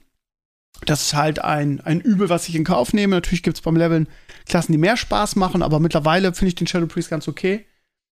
[0.87, 3.17] Das ist halt ein, ein Übel, was ich in Kauf nehme.
[3.17, 4.09] Natürlich gibt es beim Leveln
[4.47, 7.67] Klassen, die mehr Spaß machen, aber mittlerweile finde ich den Shadow Priest ganz okay.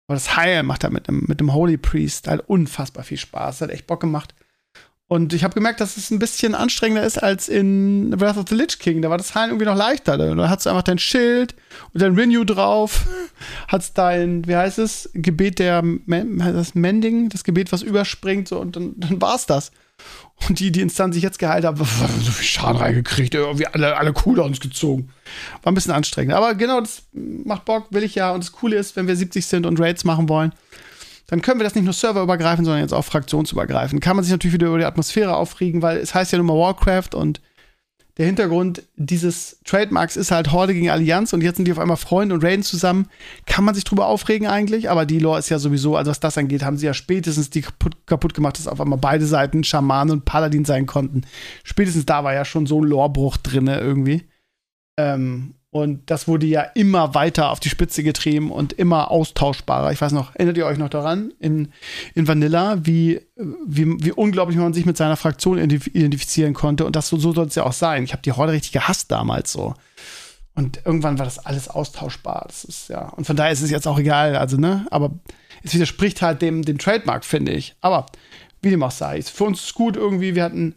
[0.07, 3.61] Aber das Heil macht halt mit dem, mit dem Holy Priest halt unfassbar viel Spaß.
[3.61, 4.35] Hat echt Bock gemacht.
[5.11, 8.55] Und ich habe gemerkt, dass es ein bisschen anstrengender ist als in Wrath of the
[8.55, 9.03] Lich King.
[9.03, 10.17] Da war das Heilen irgendwie noch leichter.
[10.17, 11.57] Da hast du einfach dein Schild
[11.93, 13.07] und dein Renew drauf.
[13.67, 18.77] Hast dein, wie heißt es, Gebet der, das Mending, das Gebet, was überspringt, so, und
[18.77, 19.73] dann, dann war's das.
[20.49, 23.97] Und die, die Instanz, die ich jetzt geheilt habe, so viel Schaden reingekriegt, irgendwie alle,
[23.97, 25.09] alle Cooldowns gezogen.
[25.65, 26.35] War ein bisschen anstrengend.
[26.35, 28.31] Aber genau, das macht Bock, will ich ja.
[28.31, 30.53] Und das Coole ist, wenn wir 70 sind und Raids machen wollen,
[31.31, 34.03] dann können wir das nicht nur serverübergreifend, sondern jetzt auch fraktionsübergreifend.
[34.03, 36.57] Kann man sich natürlich wieder über die Atmosphäre aufregen, weil es heißt ja nun mal
[36.57, 37.41] Warcraft und
[38.17, 41.97] der Hintergrund dieses Trademarks ist halt Horde gegen Allianz und jetzt sind die auf einmal
[41.97, 43.07] Freunde und raiden zusammen.
[43.47, 46.37] Kann man sich drüber aufregen eigentlich, aber die Lore ist ja sowieso, also was das
[46.37, 50.11] angeht, haben sie ja spätestens die kaputt, kaputt gemacht, dass auf einmal beide Seiten Schaman
[50.11, 51.23] und Paladin sein konnten.
[51.63, 54.25] Spätestens da war ja schon so ein Lorebruch drin irgendwie.
[54.99, 59.93] Ähm, und das wurde ja immer weiter auf die Spitze getrieben und immer austauschbarer.
[59.93, 61.73] Ich weiß noch, erinnert ihr euch noch daran, in,
[62.15, 63.21] in Vanilla, wie,
[63.67, 66.85] wie, wie unglaublich man sich mit seiner Fraktion identifizieren konnte.
[66.85, 68.03] Und das so, so soll es ja auch sein.
[68.03, 69.75] Ich habe die Horde richtig gehasst damals so.
[70.57, 72.47] Und irgendwann war das alles austauschbar.
[72.49, 73.09] Das ist ja.
[73.11, 74.35] Und von daher ist es jetzt auch egal.
[74.35, 74.87] Also, ne?
[74.91, 75.13] Aber
[75.63, 77.77] es widerspricht halt dem, dem Trademark, finde ich.
[77.81, 78.07] Aber
[78.61, 79.23] wie dem auch sei.
[79.23, 80.35] Für uns ist es gut irgendwie.
[80.35, 80.75] Wir hatten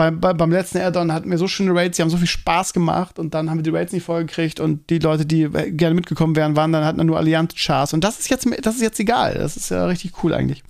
[0.00, 2.72] bei, bei, beim letzten Addon hatten wir so schöne Raids, die haben so viel Spaß
[2.72, 6.36] gemacht und dann haben wir die Raids nicht vollgekriegt und die Leute, die gerne mitgekommen
[6.36, 9.34] wären, waren dann hatten dann nur Allianz-Chars und das ist jetzt das ist jetzt egal.
[9.34, 10.62] Das ist ja richtig cool eigentlich.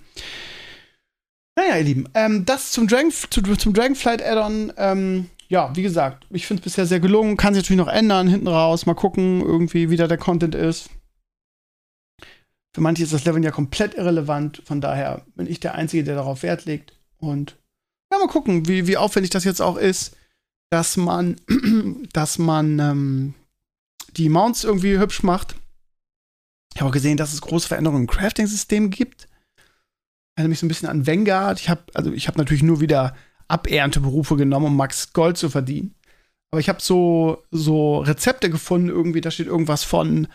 [1.55, 4.73] Naja, ihr Lieben, ähm, das zum, Dragon, zu, zum Dragonflight Addon.
[4.75, 7.37] Ähm, ja, wie gesagt, ich finde es bisher sehr gelungen.
[7.37, 8.85] Kann sich natürlich noch ändern hinten raus.
[8.85, 10.89] Mal gucken, irgendwie, wie da der Content ist.
[12.73, 14.61] Für manche ist das Level ja komplett irrelevant.
[14.65, 16.97] Von daher bin ich der Einzige, der darauf Wert legt.
[17.17, 17.60] Und
[18.11, 20.15] ja, mal gucken, wie, wie aufwendig das jetzt auch ist,
[20.69, 21.37] dass man,
[22.13, 23.33] dass man ähm,
[24.17, 25.55] die Mounts irgendwie hübsch macht.
[26.73, 29.27] Ich habe auch gesehen, dass es große Veränderungen im Crafting-System gibt.
[30.35, 31.59] Erinnere mich so ein bisschen an Vanguard.
[31.59, 33.15] Ich habe also ich natürlich nur wieder
[33.47, 35.95] Abernteberufe genommen, um Max Gold zu verdienen.
[36.51, 40.27] Aber ich habe so, so Rezepte gefunden, irgendwie, da steht irgendwas von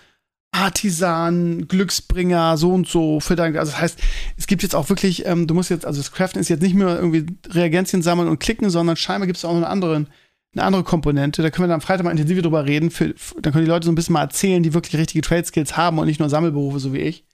[0.57, 3.99] Artisan, Glücksbringer, so und so für dein, also das heißt,
[4.37, 6.75] es gibt jetzt auch wirklich, ähm, du musst jetzt, also das Craften ist jetzt nicht
[6.75, 10.07] mehr irgendwie Reagenzien sammeln und klicken, sondern scheinbar gibt es auch noch eine andere,
[10.55, 11.43] eine andere Komponente.
[11.43, 12.91] Da können wir dann am Freitag mal intensiver drüber reden.
[12.91, 15.77] Für, dann können die Leute so ein bisschen mal erzählen, die wirklich richtige Trade Skills
[15.77, 17.27] haben und nicht nur Sammelberufe, so wie ich.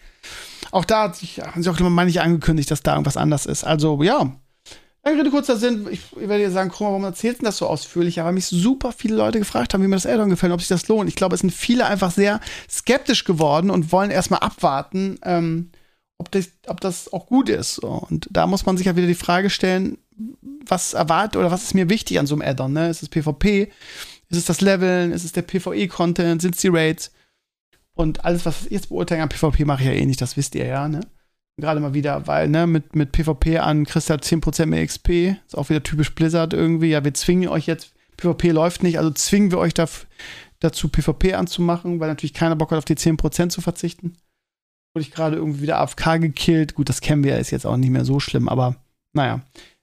[0.72, 3.46] Auch da hat sich, haben sie auch immer mal nicht angekündigt, dass da irgendwas anders
[3.46, 3.62] ist.
[3.62, 4.32] Also, ja,
[5.04, 5.88] Lange Rede, kurzer Sinn.
[5.90, 8.20] Ich, ich werde dir sagen, Krummer, warum erzählst du das so ausführlich?
[8.20, 10.86] Aber mich super viele Leute gefragt haben, wie mir das Addon gefällt, ob sich das
[10.86, 11.08] lohnt.
[11.08, 15.18] Ich glaube, es sind viele einfach sehr skeptisch geworden und wollen erstmal abwarten.
[15.24, 15.70] Ähm,
[16.18, 17.80] ob das, ob das auch gut ist.
[17.80, 19.98] Und da muss man sich ja wieder die Frage stellen,
[20.64, 22.72] was erwartet oder was ist mir wichtig an so einem Add-on?
[22.72, 22.88] Ne?
[22.88, 23.72] Ist es PvP?
[24.28, 25.10] Ist es das Leveln?
[25.10, 26.40] Ist es der PvE-Content?
[26.40, 27.10] Sind es die Raids?
[27.94, 30.54] Und alles, was ich jetzt beurteilen an PvP, mache ich ja eh nicht, das wisst
[30.54, 31.00] ihr ja, ne?
[31.60, 35.36] Gerade mal wieder, weil, ne, mit, mit PvP an kriegst du halt 10% mehr XP.
[35.46, 36.90] Ist auch wieder typisch Blizzard irgendwie.
[36.90, 39.86] Ja, wir zwingen euch jetzt, PvP läuft nicht, also zwingen wir euch da,
[40.60, 44.16] dazu, PvP anzumachen, weil natürlich keiner Bock hat, auf die 10% zu verzichten.
[44.94, 46.74] Wurde ich gerade irgendwie wieder AFK gekillt.
[46.74, 48.76] Gut, das kennen wir, ist jetzt auch nicht mehr so schlimm, aber
[49.12, 49.40] naja,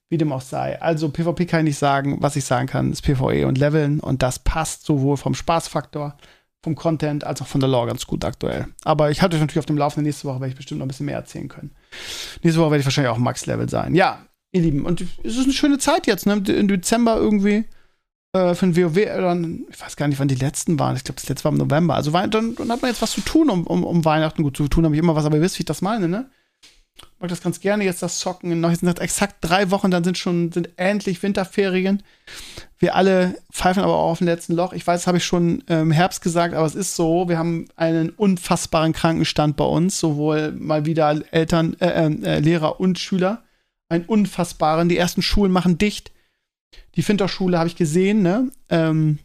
[0.09, 0.81] wie dem auch sei.
[0.81, 2.17] Also PvP kann ich nicht sagen.
[2.21, 6.17] Was ich sagen kann, ist PvE und Leveln und das passt sowohl vom Spaßfaktor,
[6.63, 8.67] vom Content als auch von der Lore ganz gut aktuell.
[8.83, 10.05] Aber ich halte euch natürlich auf dem Laufenden.
[10.05, 11.71] Nächste Woche werde ich bestimmt noch ein bisschen mehr erzählen können.
[12.43, 13.95] Nächste Woche werde ich wahrscheinlich auch Max-Level sein.
[13.95, 16.33] Ja, ihr Lieben, und es ist eine schöne Zeit jetzt, ne?
[16.33, 17.65] Im Dezember irgendwie
[18.33, 20.95] äh, für ein WoW, dann, ich weiß gar nicht, wann die letzten waren.
[20.95, 21.95] Ich glaube, das letzte war im November.
[21.95, 24.67] Also dann, dann, hat man jetzt was zu tun, um, um, um Weihnachten gut zu
[24.67, 26.29] tun, habe ich immer was, aber ihr wisst, wie ich das meine, ne?
[27.19, 28.61] Mag das ganz gerne, jetzt das Zocken.
[28.61, 32.01] Noch jetzt sind exakt drei Wochen, dann sind schon, sind endlich Winterferien.
[32.77, 34.71] Wir alle pfeifen aber auch auf dem letzten Loch.
[34.71, 37.37] Ich weiß, das habe ich schon im ähm, Herbst gesagt, aber es ist so, wir
[37.37, 43.43] haben einen unfassbaren Krankenstand bei uns, sowohl mal wieder Eltern, äh, äh, Lehrer und Schüler.
[43.89, 44.87] Einen unfassbaren.
[44.87, 46.11] Die ersten Schulen machen dicht.
[46.95, 48.49] Die Finterschule habe ich gesehen, ne?
[48.69, 49.19] Ähm,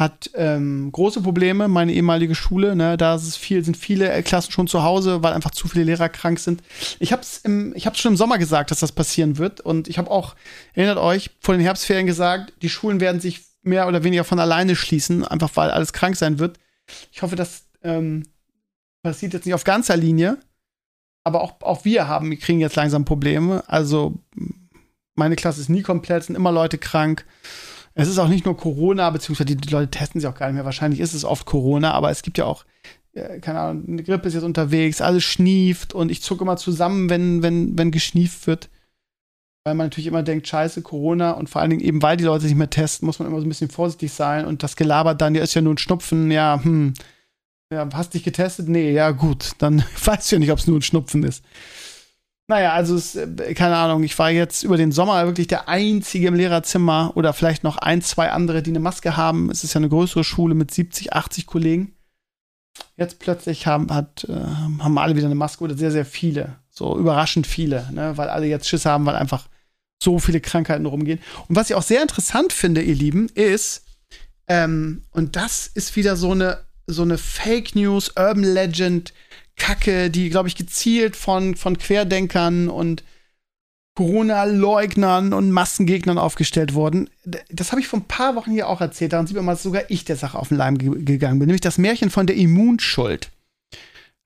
[0.00, 2.74] hat ähm, große Probleme, meine ehemalige Schule.
[2.74, 2.96] Ne?
[2.96, 6.62] Da viel, sind viele Klassen schon zu Hause, weil einfach zu viele Lehrer krank sind.
[7.00, 9.60] Ich habe es schon im Sommer gesagt, dass das passieren wird.
[9.60, 10.36] Und ich habe auch,
[10.72, 14.74] erinnert euch, vor den Herbstferien gesagt, die Schulen werden sich mehr oder weniger von alleine
[14.74, 16.58] schließen, einfach weil alles krank sein wird.
[17.12, 18.22] Ich hoffe, das ähm,
[19.02, 20.38] passiert jetzt nicht auf ganzer Linie.
[21.24, 23.64] Aber auch, auch wir haben, wir kriegen jetzt langsam Probleme.
[23.66, 24.18] Also
[25.14, 27.26] meine Klasse ist nie komplett, sind immer Leute krank.
[28.00, 30.64] Es ist auch nicht nur Corona, beziehungsweise die, Leute testen sich auch gar nicht mehr.
[30.64, 32.64] Wahrscheinlich ist es oft Corona, aber es gibt ja auch,
[33.12, 37.10] äh, keine Ahnung, eine Grippe ist jetzt unterwegs, alles schnieft und ich zucke immer zusammen,
[37.10, 38.70] wenn, wenn, wenn geschnieft wird.
[39.64, 42.46] Weil man natürlich immer denkt, scheiße, Corona und vor allen Dingen eben, weil die Leute
[42.46, 45.34] sich mehr testen, muss man immer so ein bisschen vorsichtig sein und das gelabert dann,
[45.34, 46.94] ja, ist ja nur ein Schnupfen, ja, hm,
[47.72, 48.68] ja, hast dich getestet?
[48.68, 51.44] Nee, ja, gut, dann weißt du ja nicht, ob es nur ein Schnupfen ist.
[52.50, 56.26] Naja, also es, äh, keine Ahnung, ich war jetzt über den Sommer wirklich der Einzige
[56.26, 59.52] im Lehrerzimmer oder vielleicht noch ein, zwei andere, die eine Maske haben.
[59.52, 61.94] Es ist ja eine größere Schule mit 70, 80 Kollegen.
[62.96, 66.56] Jetzt plötzlich haben, hat, äh, haben alle wieder eine Maske oder sehr, sehr viele.
[66.70, 68.16] So überraschend viele, ne?
[68.16, 69.46] weil alle jetzt Schiss haben, weil einfach
[70.02, 71.20] so viele Krankheiten rumgehen.
[71.46, 73.84] Und was ich auch sehr interessant finde, ihr Lieben, ist,
[74.48, 79.14] ähm, und das ist wieder so eine, so eine Fake News, Urban Legend,
[79.60, 83.04] Kacke, die, glaube ich, gezielt von, von Querdenkern und
[83.94, 87.10] Corona-Leugnern und Massengegnern aufgestellt wurden.
[87.50, 89.12] Das habe ich vor ein paar Wochen hier auch erzählt.
[89.12, 91.48] Daran sieht man mal, dass sogar ich der Sache auf den Leim ge gegangen bin.
[91.48, 93.30] Nämlich das Märchen von der Immunschuld.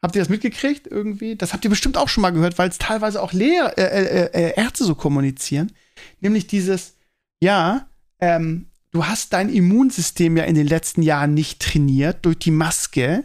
[0.01, 1.35] Habt ihr das mitgekriegt irgendwie?
[1.35, 4.31] Das habt ihr bestimmt auch schon mal gehört, weil es teilweise auch Lehr äh, äh,
[4.33, 5.73] äh, Ärzte so kommunizieren.
[6.20, 6.94] Nämlich dieses,
[7.42, 7.88] ja,
[8.20, 13.25] ähm, du hast dein Immunsystem ja in den letzten Jahren nicht trainiert durch die Maske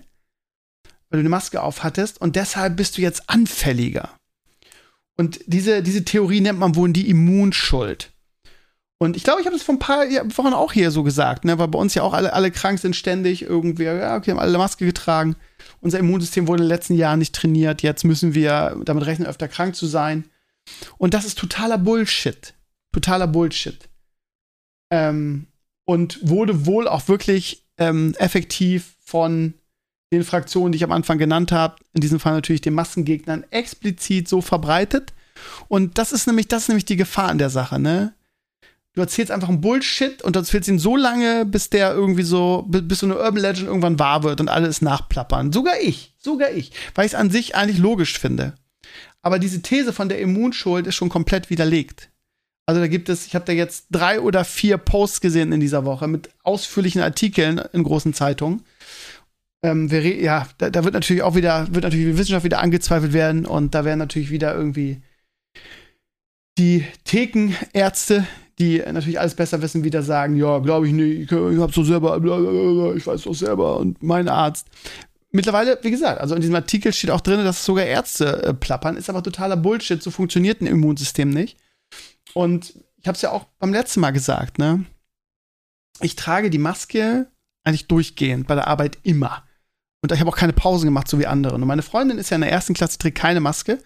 [1.09, 4.09] weil du eine Maske auf hattest und deshalb bist du jetzt anfälliger.
[5.17, 8.11] Und diese, diese Theorie nennt man wohl die Immunschuld.
[9.01, 11.57] Und ich glaube, ich habe es vor ein paar Wochen auch hier so gesagt, ne,
[11.57, 14.57] weil bei uns ja auch alle, alle krank sind ständig irgendwie, ja, okay, haben alle
[14.57, 15.37] Maske getragen.
[15.79, 17.81] Unser Immunsystem wurde in den letzten Jahren nicht trainiert.
[17.81, 20.25] Jetzt müssen wir damit rechnen, öfter krank zu sein.
[20.97, 22.53] Und das ist totaler Bullshit.
[22.91, 23.87] Totaler Bullshit.
[24.91, 25.47] Ähm,
[25.85, 29.53] und wurde wohl auch wirklich ähm, effektiv von
[30.11, 34.27] den Fraktionen, die ich am Anfang genannt habe, in diesem Fall natürlich den Massengegnern, explizit
[34.27, 35.13] so verbreitet.
[35.67, 38.13] Und das ist nämlich, das ist nämlich die Gefahr an der Sache, ne?
[38.93, 42.99] Du erzählst einfach einen Bullshit und erzählst ihn so lange, bis der irgendwie so, bis
[42.99, 45.53] so eine Urban Legend irgendwann wahr wird und alles nachplappern.
[45.53, 48.55] Sogar ich, sogar ich, weil ich es an sich eigentlich logisch finde.
[49.21, 52.09] Aber diese These von der Immunschuld ist schon komplett widerlegt.
[52.65, 55.85] Also da gibt es, ich habe da jetzt drei oder vier Posts gesehen in dieser
[55.85, 58.63] Woche mit ausführlichen Artikeln in großen Zeitungen
[59.61, 63.13] ähm, wir, ja, da, da, wird natürlich auch wieder, wird natürlich die Wissenschaft wieder angezweifelt
[63.13, 65.01] werden und da werden natürlich wieder irgendwie
[66.57, 68.25] die Thekenärzte,
[68.57, 71.83] die natürlich alles besser wissen, wieder sagen, ja, glaube ich nicht, ich, ich hab's doch
[71.83, 72.17] selber,
[72.95, 74.67] ich weiß doch selber und mein Arzt.
[75.31, 78.97] Mittlerweile, wie gesagt, also in diesem Artikel steht auch drin, dass sogar Ärzte äh, plappern,
[78.97, 81.57] ist aber totaler Bullshit, so funktioniert ein Immunsystem nicht.
[82.33, 84.85] Und ich habe es ja auch beim letzten Mal gesagt, ne?
[86.01, 87.27] Ich trage die Maske
[87.63, 89.43] eigentlich durchgehend bei der Arbeit immer.
[90.01, 91.55] Und ich habe auch keine Pausen gemacht, so wie andere.
[91.55, 93.79] Und meine Freundin ist ja in der ersten Klasse, trägt keine Maske,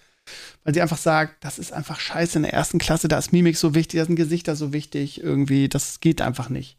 [0.64, 3.58] weil sie einfach sagt, das ist einfach scheiße in der ersten Klasse, da ist Mimik
[3.58, 6.78] so wichtig, da sind Gesichter so wichtig, irgendwie, das geht einfach nicht.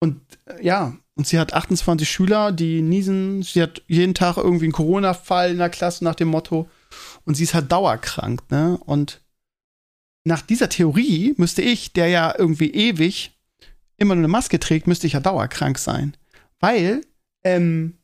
[0.00, 4.64] Und äh, ja, und sie hat 28 Schüler, die niesen, sie hat jeden Tag irgendwie
[4.64, 6.68] einen Corona-Fall in der Klasse nach dem Motto.
[7.24, 8.78] Und sie ist halt dauerkrank, ne?
[8.86, 9.20] Und
[10.24, 13.38] nach dieser Theorie müsste ich, der ja irgendwie ewig
[13.98, 16.16] immer nur eine Maske trägt, müsste ich ja dauerkrank sein.
[16.58, 17.02] Weil,
[17.44, 17.98] ähm,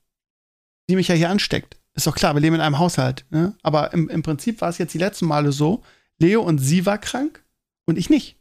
[0.89, 1.77] die mich ja hier ansteckt.
[1.95, 3.25] Ist doch klar, wir leben in einem Haushalt.
[3.31, 3.55] Ne?
[3.63, 5.83] Aber im, im Prinzip war es jetzt die letzten Male so,
[6.19, 7.43] Leo und sie war krank
[7.87, 8.37] und ich nicht.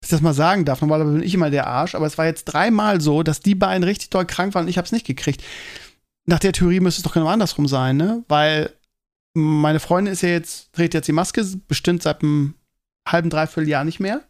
[0.00, 0.80] Dass ich das mal sagen darf.
[0.80, 3.84] Normalerweise bin ich immer der Arsch, aber es war jetzt dreimal so, dass die beiden
[3.84, 5.42] richtig doll krank waren und ich habe es nicht gekriegt.
[6.26, 8.24] Nach der Theorie müsste es doch genau andersrum sein, ne?
[8.28, 8.72] Weil
[9.32, 12.54] meine Freundin ist ja jetzt, trägt jetzt die Maske bestimmt seit einem
[13.06, 14.22] halben, dreiviertel Jahr nicht mehr.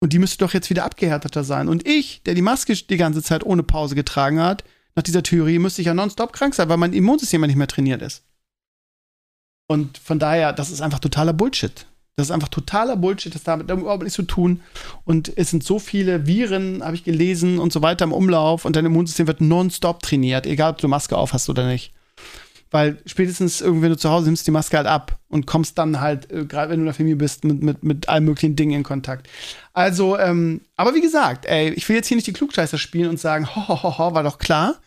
[0.00, 1.68] Und die müsste doch jetzt wieder abgehärteter sein.
[1.68, 5.58] Und ich, der die Maske die ganze Zeit ohne Pause getragen hat, nach dieser Theorie
[5.58, 8.24] müsste ich ja nonstop krank sein, weil mein Immunsystem ja nicht mehr trainiert ist.
[9.68, 11.86] Und von daher, das ist einfach totaler Bullshit.
[12.16, 14.60] Das ist einfach totaler Bullshit, das damit überhaupt nichts zu tun.
[15.04, 18.76] Und es sind so viele Viren, habe ich gelesen, und so weiter im Umlauf und
[18.76, 21.92] dein Immunsystem wird nonstop trainiert, egal ob du Maske auf hast oder nicht.
[22.72, 26.00] Weil spätestens irgendwie, wenn du zu Hause nimmst die Maske halt ab und kommst dann
[26.00, 28.72] halt, äh, gerade wenn du in der Familie bist, mit, mit, mit allen möglichen Dingen
[28.72, 29.28] in Kontakt.
[29.74, 33.20] Also, ähm, aber wie gesagt, ey, ich will jetzt hier nicht die Klugscheißer spielen und
[33.20, 34.80] sagen, ho, ho, ho, ho war doch klar.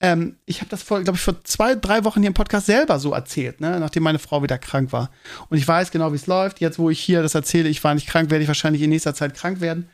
[0.00, 3.00] Ähm, ich habe das vor, glaube ich, vor zwei, drei Wochen hier im Podcast selber
[3.00, 3.80] so erzählt, ne?
[3.80, 5.10] nachdem meine Frau wieder krank war.
[5.48, 6.60] Und ich weiß genau, wie es läuft.
[6.60, 9.14] Jetzt, wo ich hier das erzähle, ich war nicht krank, werde ich wahrscheinlich in nächster
[9.14, 9.88] Zeit krank werden.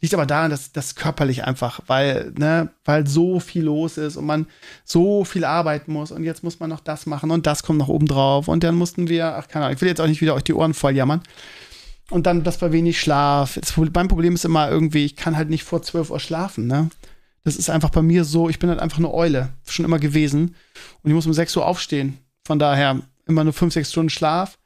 [0.00, 4.26] Liegt aber daran, dass das körperlich einfach, weil, ne, weil so viel los ist und
[4.26, 4.46] man
[4.84, 7.88] so viel arbeiten muss und jetzt muss man noch das machen und das kommt noch
[7.88, 10.34] oben drauf und dann mussten wir, ach keine Ahnung, ich will jetzt auch nicht wieder
[10.34, 11.22] euch die Ohren voll jammern.
[12.10, 13.58] Und dann das bei wenig Schlaf.
[13.60, 16.88] Das, mein Problem ist immer irgendwie, ich kann halt nicht vor 12 Uhr schlafen, ne?
[17.44, 20.54] Das ist einfach bei mir so, ich bin halt einfach eine Eule, schon immer gewesen.
[21.02, 22.18] Und ich muss um 6 Uhr aufstehen.
[22.44, 24.58] Von daher immer nur 5, 6 Stunden Schlaf.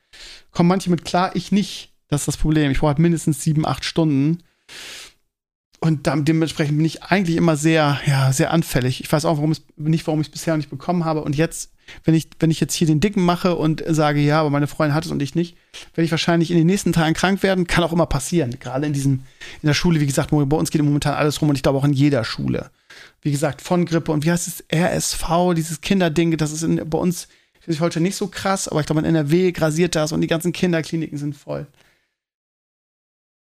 [0.51, 1.93] Kommen manche mit klar, ich nicht.
[2.09, 2.71] Das ist das Problem.
[2.71, 4.43] Ich brauche halt mindestens 7, 8 Stunden.
[5.83, 9.01] Und dementsprechend bin ich eigentlich immer sehr, ja, sehr anfällig.
[9.01, 11.23] Ich weiß auch warum es, nicht, warum ich es bisher nicht bekommen habe.
[11.23, 11.73] Und jetzt
[12.05, 14.95] wenn ich, wenn ich jetzt hier den Dicken mache und sage, ja, aber meine Freundin
[14.95, 15.57] hat es und ich nicht,
[15.95, 17.67] werde ich wahrscheinlich in den nächsten Tagen krank werden.
[17.67, 18.59] Kann auch immer passieren.
[18.61, 19.25] Gerade in diesem,
[19.63, 21.85] in der Schule, wie gesagt, bei uns geht momentan alles rum und ich glaube auch
[21.85, 22.71] in jeder Schule.
[23.21, 26.99] Wie gesagt, von Grippe und wie heißt es, RSV, dieses Kinderding, das ist in, bei
[26.99, 27.29] uns
[27.81, 31.19] heute nicht so krass, aber ich glaube, in NRW grasiert das und die ganzen Kinderkliniken
[31.19, 31.67] sind voll.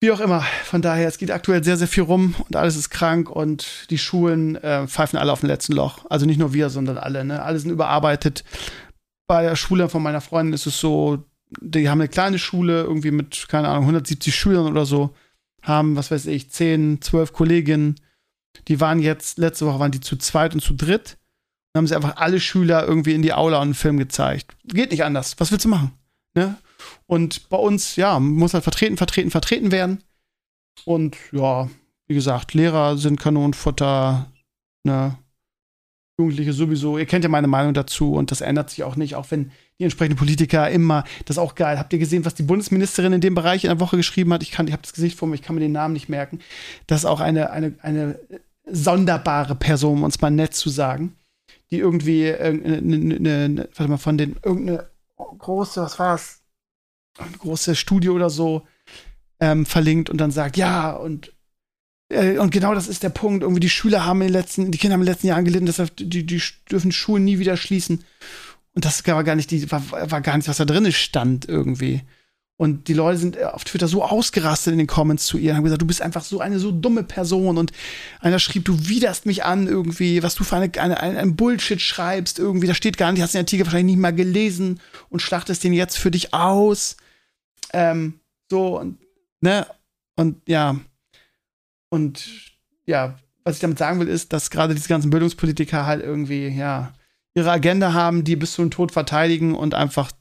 [0.01, 2.89] Wie auch immer, von daher, es geht aktuell sehr, sehr viel rum und alles ist
[2.89, 6.05] krank und die Schulen äh, pfeifen alle auf dem letzten Loch.
[6.09, 7.23] Also nicht nur wir, sondern alle.
[7.23, 7.41] Ne?
[7.41, 8.43] Alle sind überarbeitet.
[9.27, 11.23] Bei der Schule von meiner Freundin ist es so,
[11.61, 15.15] die haben eine kleine Schule, irgendwie mit, keine Ahnung, 170 Schülern oder so,
[15.61, 17.95] haben, was weiß ich, 10, 12 Kolleginnen.
[18.67, 21.17] Die waren jetzt, letzte Woche waren die zu zweit und zu dritt.
[21.73, 24.55] Dann haben sie einfach alle Schüler irgendwie in die Aula und einen Film gezeigt.
[24.65, 25.35] Geht nicht anders.
[25.39, 25.91] Was willst du machen?
[26.35, 26.55] Ne?
[27.07, 30.03] Und bei uns, ja, muss halt vertreten, vertreten, vertreten werden.
[30.85, 31.69] Und ja,
[32.07, 34.31] wie gesagt, Lehrer sind Kanonenfutter,
[34.83, 35.17] ne?
[36.17, 36.97] Jugendliche sowieso.
[36.97, 39.83] Ihr kennt ja meine Meinung dazu und das ändert sich auch nicht, auch wenn die
[39.83, 41.77] entsprechenden Politiker immer, das ist auch geil.
[41.77, 44.41] Habt ihr gesehen, was die Bundesministerin in dem Bereich in der Woche geschrieben hat?
[44.41, 46.39] Ich kann, ich habe das Gesicht vor mir, ich kann mir den Namen nicht merken.
[46.87, 48.17] Das ist auch eine, eine, eine
[48.65, 51.17] sonderbare Person, um uns mal nett zu sagen,
[51.69, 56.41] die irgendwie, äh, ne, ne, ne, warte mal, von den, irgendeine große, was war das?
[57.17, 58.67] Ein großes Studio oder so
[59.39, 61.33] ähm, verlinkt und dann sagt, ja, und,
[62.09, 63.43] äh, und genau das ist der Punkt.
[63.43, 65.65] Irgendwie die Schüler haben in den letzten, die Kinder haben in den letzten Jahren gelitten,
[65.65, 68.03] deshalb die, die dürfen Schulen nie wieder schließen.
[68.73, 72.01] Und das war gar nicht, die, war, war gar nicht, was da drin stand irgendwie.
[72.57, 75.63] Und die Leute sind auf Twitter so ausgerastet in den Comments zu ihr und haben
[75.65, 77.57] gesagt, du bist einfach so eine so dumme Person.
[77.57, 77.73] Und
[78.21, 82.39] einer schrieb, du widerst mich an irgendwie, was du für eine, eine, ein Bullshit schreibst
[82.39, 82.67] irgendwie.
[82.67, 85.97] Da steht gar nicht, hast den Artikel wahrscheinlich nicht mal gelesen und schlachtest den jetzt
[85.97, 86.95] für dich aus.
[87.75, 88.99] Ähm, so und,
[89.41, 89.67] ne?
[90.15, 90.79] Und ja.
[91.89, 92.25] Und
[92.85, 96.93] ja, was ich damit sagen will, ist, dass gerade diese ganzen Bildungspolitiker halt irgendwie, ja,
[97.33, 100.11] ihre Agenda haben, die bis zum Tod verteidigen und einfach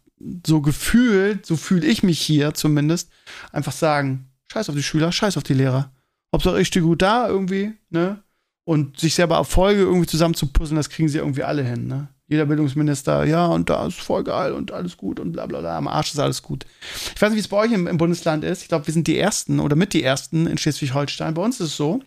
[0.47, 3.11] so gefühlt, so fühle ich mich hier zumindest,
[3.53, 5.93] einfach sagen, scheiß auf die Schüler, scheiß auf die Lehrer.
[6.35, 8.23] Hauptsache ich stehe gut da irgendwie, ne?
[8.64, 12.09] Und sich selber Erfolge irgendwie zusammen zu puzzeln, das kriegen sie irgendwie alle hin, ne?
[12.35, 15.79] Jeder Bildungsminister, ja, und da ist voll geil und alles gut und bla bla bla,
[15.79, 16.66] am Arsch ist alles gut.
[17.14, 18.62] Ich weiß nicht, wie es bei euch im, im Bundesland ist.
[18.62, 21.35] Ich glaube, wir sind die Ersten oder mit die Ersten in Schleswig-Holstein.
[21.35, 22.03] Bei uns ist es so,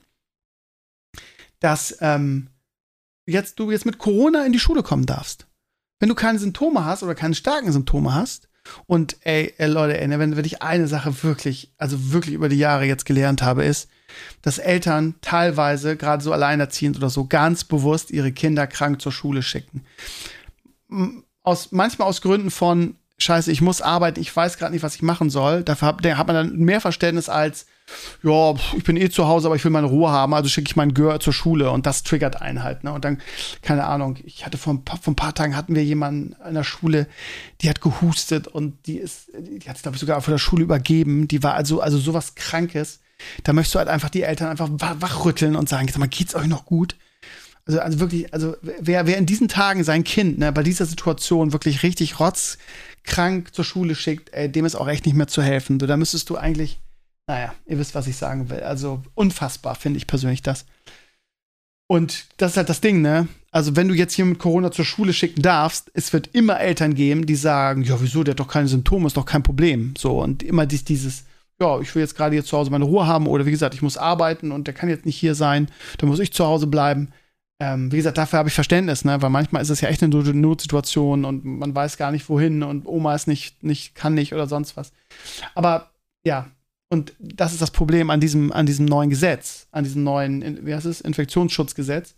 [1.62, 2.50] dass ähm,
[3.26, 5.48] jetzt du jetzt mit Corona in die Schule kommen darfst.
[6.00, 8.50] Wenn du keine Symptome hast oder keine starken Symptome hast,
[8.86, 12.50] und ey, ey Leute, ey, ne, wenn, wenn ich eine Sache wirklich, also wirklich über
[12.50, 13.90] die Jahre jetzt gelernt habe, ist,
[14.42, 19.42] dass Eltern teilweise, gerade so alleinerziehend oder so, ganz bewusst ihre Kinder krank zur Schule
[19.42, 19.84] schicken.
[21.44, 25.02] Aus, manchmal aus Gründen von, scheiße, ich muss arbeiten, ich weiß gerade nicht, was ich
[25.02, 25.64] machen soll.
[25.64, 27.66] Dafür hat, hat man dann mehr Verständnis als,
[28.22, 30.76] ja, ich bin eh zu Hause, aber ich will meine Ruhe haben, also schicke ich
[30.76, 32.84] meinen Gör zur Schule und das triggert einen halt.
[32.84, 32.92] Ne?
[32.92, 33.20] Und dann,
[33.62, 36.54] keine Ahnung, ich hatte vor ein, paar, vor ein paar Tagen hatten wir jemanden in
[36.54, 37.08] der Schule,
[37.62, 40.64] die hat gehustet und die ist, die hat es, glaube ich, sogar von der Schule
[40.64, 41.28] übergeben.
[41.28, 43.00] Die war also, also sowas Krankes.
[43.44, 46.48] Da möchtest du halt einfach die Eltern einfach wachrütteln und sagen, sag mal, geht's euch
[46.48, 46.96] noch gut?
[47.66, 51.52] Also, also wirklich, also wer, wer in diesen Tagen sein Kind ne, bei dieser Situation
[51.52, 55.80] wirklich richtig rotzkrank zur Schule schickt, ey, dem ist auch echt nicht mehr zu helfen.
[55.80, 56.80] So, da müsstest du eigentlich
[57.28, 58.62] naja, ihr wisst, was ich sagen will.
[58.62, 60.66] Also unfassbar finde ich persönlich das.
[61.90, 63.28] Und das ist halt das Ding, ne?
[63.52, 66.96] Also, wenn du jetzt hier mit Corona zur Schule schicken darfst, es wird immer Eltern
[66.96, 69.94] geben, die sagen, ja, wieso, der hat doch keine Symptome, ist doch kein Problem.
[69.98, 71.24] So, und immer dieses,
[71.60, 73.82] ja, ich will jetzt gerade hier zu Hause meine Ruhe haben oder wie gesagt, ich
[73.82, 77.12] muss arbeiten und der kann jetzt nicht hier sein, dann muss ich zu Hause bleiben.
[77.60, 79.20] Ähm, wie gesagt, dafür habe ich Verständnis, ne?
[79.22, 82.86] Weil manchmal ist es ja echt eine Notsituation und man weiß gar nicht wohin und
[82.86, 84.92] Oma ist nicht, nicht, kann nicht oder sonst was.
[85.56, 85.90] Aber
[86.24, 86.52] ja,
[86.90, 90.76] und das ist das Problem an diesem, an diesem neuen Gesetz, an diesem neuen, wie
[90.76, 92.14] heißt es, Infektionsschutzgesetz,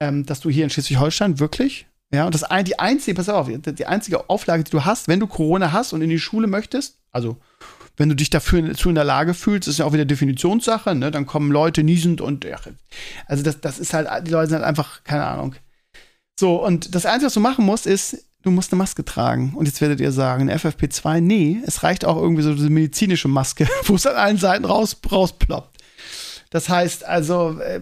[0.00, 3.86] ähm, dass du hier in Schleswig-Holstein wirklich, ja, und das die einzige, pass auf, die
[3.86, 7.38] einzige Auflage, die du hast, wenn du Corona hast und in die Schule möchtest, also
[7.96, 11.10] wenn du dich dafür zu in der Lage fühlst, ist ja auch wieder Definitionssache, ne?
[11.10, 12.58] Dann kommen Leute niesend und ja,
[13.26, 15.54] also das, das ist halt, die Leute sind halt einfach, keine Ahnung.
[16.38, 19.54] So, und das Einzige, was du machen musst, ist, du musst eine Maske tragen.
[19.54, 23.68] Und jetzt werdet ihr sagen, FFP2, nee, es reicht auch irgendwie so diese medizinische Maske,
[23.84, 25.74] wo es an allen Seiten raus, rausploppt.
[26.50, 27.80] Das heißt also, äh,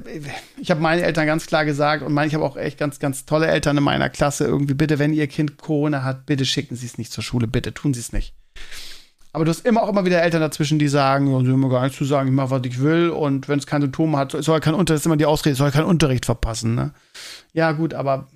[0.58, 3.46] ich habe meinen Eltern ganz klar gesagt und ich habe auch echt ganz, ganz tolle
[3.46, 6.96] Eltern in meiner Klasse irgendwie, bitte, wenn ihr Kind Corona hat, bitte schicken Sie es
[6.96, 8.34] nicht zur Schule, bitte tun Sie es nicht.
[9.32, 11.82] Aber du hast immer auch immer wieder Eltern dazwischen, die sagen, sie haben mir gar
[11.82, 14.60] nichts zu sagen, ich mache, was ich will und wenn es keine Symptome hat, soll
[14.60, 16.92] kein Unterricht, ist immer die Ausrede, soll keinen Unterricht verpassen, ne?
[17.54, 18.28] Ja, gut, aber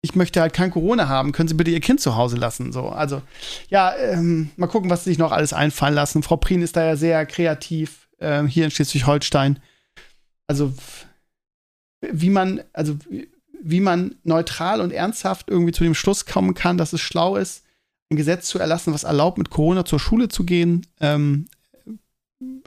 [0.00, 2.72] ich möchte halt kein Corona haben, können Sie bitte Ihr Kind zu Hause lassen?
[2.72, 3.20] So, also,
[3.68, 6.22] ja, ähm, mal gucken, was Sie sich noch alles einfallen lassen.
[6.22, 9.58] Frau Prien ist da ja sehr kreativ ähm, hier in Schleswig-Holstein.
[10.46, 10.72] Also,
[12.00, 12.96] wie man, also,
[13.60, 17.64] wie man neutral und ernsthaft irgendwie zu dem Schluss kommen kann, dass es schlau ist,
[18.10, 20.86] ein Gesetz zu erlassen, was erlaubt, mit Corona zur Schule zu gehen.
[21.00, 21.46] Ähm,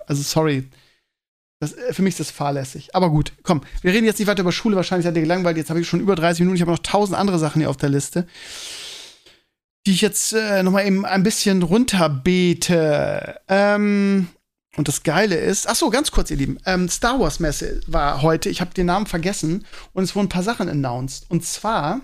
[0.06, 0.70] also, sorry,
[1.62, 2.96] das, äh, für mich ist das fahrlässig.
[2.96, 4.76] Aber gut, komm, wir reden jetzt nicht weiter über Schule.
[4.76, 5.58] Wahrscheinlich seid ihr gelangweilt.
[5.58, 6.56] Jetzt habe ich schon über 30 Minuten.
[6.56, 8.28] Ich habe noch tausend andere Sachen hier auf der Liste,
[9.86, 13.40] die ich jetzt äh, noch mal eben ein bisschen runterbete.
[13.48, 14.28] Ähm,
[14.78, 16.58] und das Geile ist, ach so, ganz kurz, ihr Lieben.
[16.66, 18.50] Ähm, Star Wars Messe war heute.
[18.50, 21.30] Ich habe den Namen vergessen und es wurden ein paar Sachen announced.
[21.30, 22.02] Und zwar,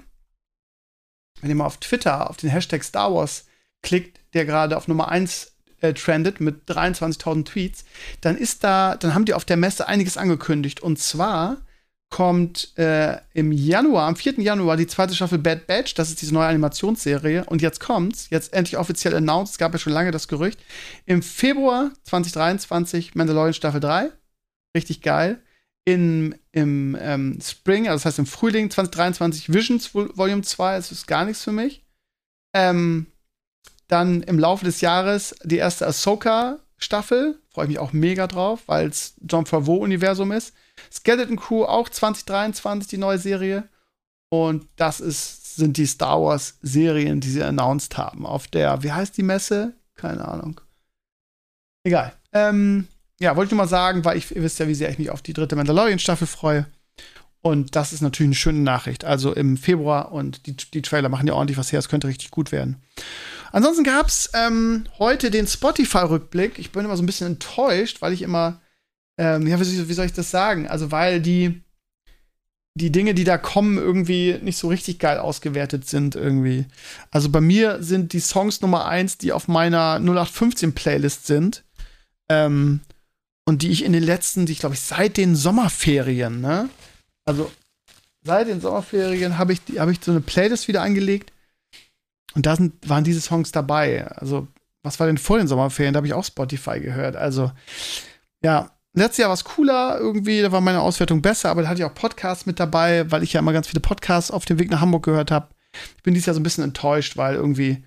[1.41, 3.45] wenn ihr mal auf Twitter auf den Hashtag Star Wars
[3.81, 7.85] klickt, der gerade auf Nummer 1 äh, trendet mit 23.000 Tweets,
[8.21, 10.81] dann ist da, dann haben die auf der Messe einiges angekündigt.
[10.81, 11.57] Und zwar
[12.09, 14.39] kommt äh, im Januar, am 4.
[14.39, 15.93] Januar, die zweite Staffel Bad Batch.
[15.93, 17.45] Das ist diese neue Animationsserie.
[17.45, 19.53] Und jetzt kommt's, jetzt endlich offiziell announced.
[19.53, 20.59] Es gab ja schon lange das Gerücht.
[21.05, 24.11] Im Februar 2023 Mandalorian Staffel 3.
[24.75, 25.41] Richtig geil.
[25.87, 30.75] In, Im ähm, Spring, also das heißt im Frühling 2023 Visions Volume 2.
[30.75, 31.85] Das ist gar nichts für mich.
[32.53, 33.07] Ähm,
[33.87, 37.39] dann im Laufe des Jahres die erste Ahsoka-Staffel.
[37.49, 40.53] Freue ich mich auch mega drauf, weil es John Favreau-Universum ist.
[40.91, 43.69] Skeleton Crew auch 2023 die neue Serie.
[44.27, 48.25] Und das ist, sind die Star Wars-Serien, die sie announced haben.
[48.25, 49.73] Auf der, wie heißt die Messe?
[49.95, 50.59] Keine Ahnung.
[51.85, 52.13] Egal.
[52.33, 52.89] Ähm,
[53.19, 55.09] ja, wollte ich nur mal sagen, weil ich, ihr wisst ja, wie sehr ich mich
[55.09, 56.67] auf die dritte Mandalorian-Staffel freue.
[57.41, 59.05] Und das ist natürlich eine schöne Nachricht.
[59.05, 61.79] Also im Februar und die, die Trailer machen ja ordentlich was her.
[61.79, 62.81] Es könnte richtig gut werden.
[63.51, 66.59] Ansonsten gab es ähm, heute den Spotify-Rückblick.
[66.59, 68.59] Ich bin immer so ein bisschen enttäuscht, weil ich immer,
[69.17, 70.67] ähm, ja, wie, soll ich das sagen?
[70.67, 71.61] Also, weil die,
[72.75, 76.65] die Dinge, die da kommen, irgendwie nicht so richtig geil ausgewertet sind, irgendwie.
[77.11, 81.63] Also bei mir sind die Songs Nummer eins, die auf meiner 0815-Playlist sind.
[82.29, 82.81] Ähm,
[83.47, 86.69] und die ich in den letzten, die ich glaube ich seit den Sommerferien, ne?
[87.23, 87.49] Also
[88.21, 91.31] seit den Sommerferien habe ich, hab ich so eine Playlist wieder angelegt
[92.35, 94.05] und da sind, waren diese Songs dabei.
[94.07, 94.47] Also,
[94.83, 95.93] was war denn vor den Sommerferien?
[95.93, 97.15] Da habe ich auch Spotify gehört.
[97.15, 97.51] Also,
[98.43, 101.79] ja, letztes Jahr war es cooler irgendwie, da war meine Auswertung besser, aber da hatte
[101.79, 104.69] ich auch Podcasts mit dabei, weil ich ja immer ganz viele Podcasts auf dem Weg
[104.69, 105.47] nach Hamburg gehört habe.
[105.95, 107.85] Ich bin dieses Jahr so ein bisschen enttäuscht, weil irgendwie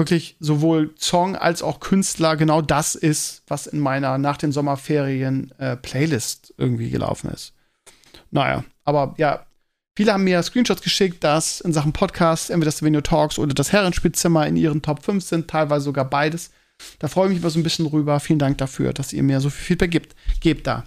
[0.00, 5.52] wirklich sowohl Song als auch Künstler genau das ist, was in meiner nach den Sommerferien
[5.58, 7.52] äh, Playlist irgendwie gelaufen ist.
[8.32, 9.46] Naja, aber ja,
[9.96, 13.72] Viele haben mir Screenshots geschickt, dass in Sachen Podcast entweder das Venue Talks oder das
[13.72, 16.52] Herrenspielzimmer in ihren Top 5 sind, teilweise sogar beides.
[16.98, 18.20] Da freue ich mich immer so ein bisschen drüber.
[18.20, 20.14] Vielen Dank dafür, dass ihr mir so viel Feedback gibt.
[20.40, 20.84] Gebt da.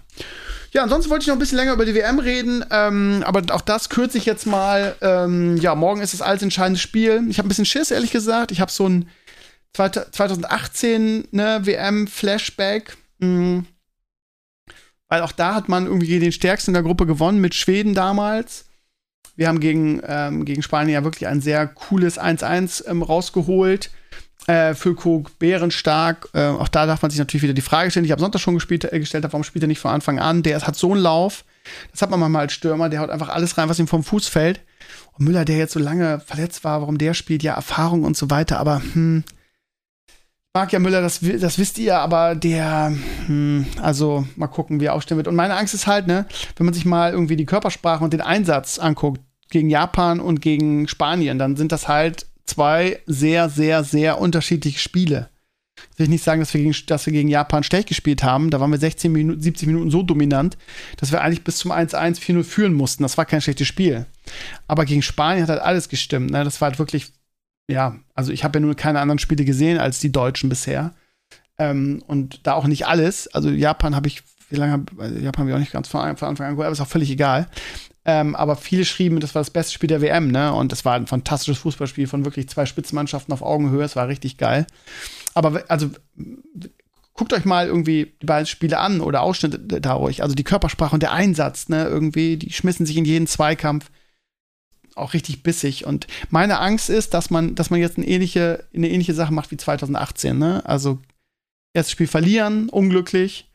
[0.72, 3.60] Ja, ansonsten wollte ich noch ein bisschen länger über die WM reden, ähm, aber auch
[3.60, 4.96] das kürze ich jetzt mal.
[5.00, 7.24] Ähm, ja, morgen ist das alles entscheidende Spiel.
[7.28, 8.50] Ich habe ein bisschen Schiss, ehrlich gesagt.
[8.50, 9.08] Ich habe so ein
[9.72, 12.96] 2018, ne, WM, Flashback.
[13.18, 13.64] Mh,
[15.08, 18.64] weil auch da hat man irgendwie den stärksten in der Gruppe gewonnen mit Schweden damals.
[19.36, 23.90] Wir haben gegen, ähm, gegen Spanien ja wirklich ein sehr cooles 1-1 ähm, rausgeholt.
[24.46, 26.28] Äh, Füllkrug bärenstark.
[26.34, 28.40] Äh, auch da darf man sich natürlich wieder die Frage stellen, die ich am Sonntag
[28.40, 30.42] schon gespielt, äh, gestellt warum spielt er nicht von Anfang an?
[30.42, 31.44] Der hat so einen Lauf.
[31.92, 34.28] Das hat man manchmal als Stürmer, der haut einfach alles rein, was ihm vom Fuß
[34.28, 34.60] fällt.
[35.12, 38.28] Und Müller, der jetzt so lange verletzt war, warum der spielt, ja, Erfahrung und so
[38.28, 39.24] weiter, aber hm,
[40.52, 42.94] mag ja Müller, das, das wisst ihr, aber der,
[43.26, 45.28] hm, also mal gucken, wie er aufstehen wird.
[45.28, 46.26] Und meine Angst ist halt, ne,
[46.56, 49.20] wenn man sich mal irgendwie die Körpersprache und den Einsatz anguckt,
[49.50, 55.28] gegen Japan und gegen Spanien, dann sind das halt zwei sehr, sehr, sehr unterschiedliche Spiele.
[55.92, 58.50] Ich will nicht sagen, dass wir, gegen, dass wir gegen Japan schlecht gespielt haben.
[58.50, 60.56] Da waren wir 16 Minuten, 70 Minuten so dominant,
[60.98, 63.02] dass wir eigentlich bis zum 1-1 4-0 führen mussten.
[63.02, 64.06] Das war kein schlechtes Spiel.
[64.66, 66.30] Aber gegen Spanien hat halt alles gestimmt.
[66.30, 66.44] Ne?
[66.44, 67.12] Das war halt wirklich,
[67.68, 70.94] ja, also ich habe ja nur keine anderen Spiele gesehen als die Deutschen bisher.
[71.58, 73.28] Ähm, und da auch nicht alles.
[73.28, 74.84] Also Japan habe ich, wie lange,
[75.20, 77.48] Japan habe ich auch nicht ganz von, Anfang an gehört, aber ist auch völlig egal.
[78.06, 80.52] Ähm, aber viele schrieben, das war das beste Spiel der WM, ne?
[80.52, 83.82] Und das war ein fantastisches Fußballspiel von wirklich zwei Spitzenmannschaften auf Augenhöhe.
[83.82, 84.66] Es war richtig geil.
[85.32, 85.90] Aber also
[87.14, 90.22] guckt euch mal irgendwie die beiden Spiele an oder Ausschnitte da ruhig.
[90.22, 91.84] Also die Körpersprache und der Einsatz, ne?
[91.84, 93.90] Irgendwie, die schmissen sich in jeden Zweikampf.
[94.96, 95.86] Auch richtig bissig.
[95.86, 99.50] Und meine Angst ist, dass man, dass man jetzt eine ähnliche, eine ähnliche Sache macht
[99.50, 100.62] wie 2018, ne?
[100.66, 100.98] Also
[101.72, 103.48] erstes Spiel verlieren, unglücklich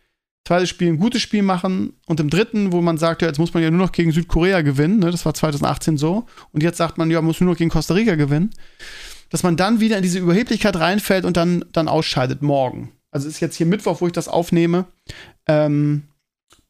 [0.49, 3.53] zweites Spiel ein gutes Spiel machen und im dritten, wo man sagt, ja, jetzt muss
[3.53, 6.97] man ja nur noch gegen Südkorea gewinnen, ne, das war 2018 so, und jetzt sagt
[6.97, 8.49] man, ja, muss nur noch gegen Costa Rica gewinnen,
[9.29, 12.91] dass man dann wieder in diese Überheblichkeit reinfällt und dann, dann ausscheidet morgen.
[13.11, 14.85] Also ist jetzt hier Mittwoch, wo ich das aufnehme,
[15.47, 16.07] ähm,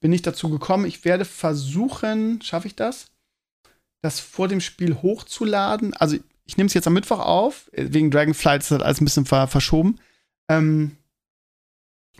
[0.01, 0.83] bin ich dazu gekommen.
[0.83, 3.07] Ich werde versuchen, schaffe ich das,
[4.01, 5.93] das vor dem Spiel hochzuladen.
[5.93, 9.25] Also ich nehme es jetzt am Mittwoch auf, wegen Dragonflight ist das alles ein bisschen
[9.25, 9.99] ver verschoben.
[10.49, 10.97] Ähm,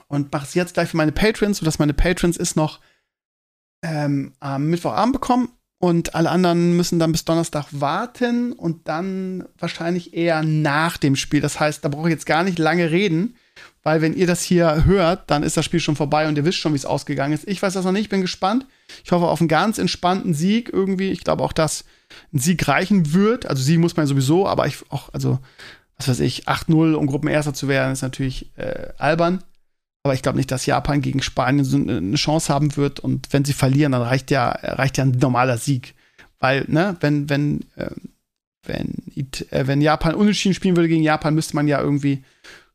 [0.09, 2.79] und mache es jetzt gleich für meine Patrons, sodass meine Patrons es noch
[3.83, 5.49] ähm, am Mittwochabend bekommen
[5.81, 11.39] und alle anderen müssen dann bis Donnerstag warten und dann wahrscheinlich eher nach dem Spiel.
[11.39, 13.35] Das heißt, da brauche ich jetzt gar nicht lange reden,
[13.83, 16.57] weil wenn ihr das hier hört, dann ist das Spiel schon vorbei und ihr wisst
[16.57, 17.47] schon, wie es ausgegangen ist.
[17.47, 18.65] Ich weiß das noch nicht, bin gespannt.
[19.05, 21.11] Ich hoffe auf einen ganz entspannten Sieg irgendwie.
[21.11, 21.85] Ich glaube auch, dass
[22.33, 23.45] ein Sieg reichen wird.
[23.45, 25.39] Also Sieg muss man sowieso, aber ich auch, also
[25.95, 29.43] was weiß ich, 8-0, um Gruppenerster zu werden, ist natürlich äh, albern.
[30.09, 32.99] Aber ich glaube nicht, dass Japan gegen Spanien so eine Chance haben wird.
[32.99, 35.93] Und wenn sie verlieren, dann reicht ja, reicht ja ein normaler Sieg.
[36.39, 37.91] Weil, ne, wenn, wenn, äh,
[38.63, 38.95] wenn,
[39.51, 42.23] äh, wenn Japan unentschieden spielen würde gegen Japan, müsste man ja irgendwie,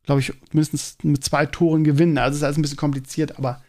[0.05, 2.19] glaube ich, mindestens mit zwei Toren gewinnen.
[2.19, 3.61] Also ist alles ein bisschen kompliziert, aber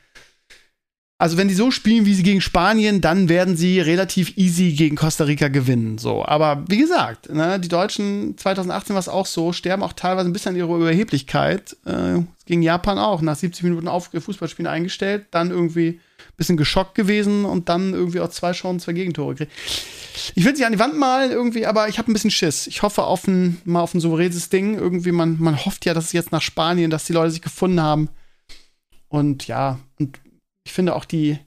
[1.26, 4.96] also wenn die so spielen, wie sie gegen Spanien, dann werden sie relativ easy gegen
[4.96, 5.98] Costa Rica gewinnen.
[5.98, 10.30] So, aber wie gesagt, ne, die Deutschen 2018 war es auch so, sterben auch teilweise
[10.30, 11.78] ein bisschen an ihrer Überheblichkeit.
[11.84, 16.94] Äh, gegen Japan auch, nach 70 Minuten auf Fußballspielen eingestellt, dann irgendwie ein bisschen geschockt
[16.94, 19.52] gewesen und dann irgendwie auch zwei Chancen, zwei Gegentore gekriegt.
[20.36, 22.68] Ich will sie an die Wand malen irgendwie, aber ich habe ein bisschen Schiss.
[22.68, 24.78] Ich hoffe auf ein, mal auf ein souveränes Ding.
[24.78, 27.82] Irgendwie, man, man hofft ja, dass es jetzt nach Spanien, dass die Leute sich gefunden
[27.82, 28.10] haben.
[29.08, 30.20] Und ja, und
[30.66, 31.38] ich finde auch die,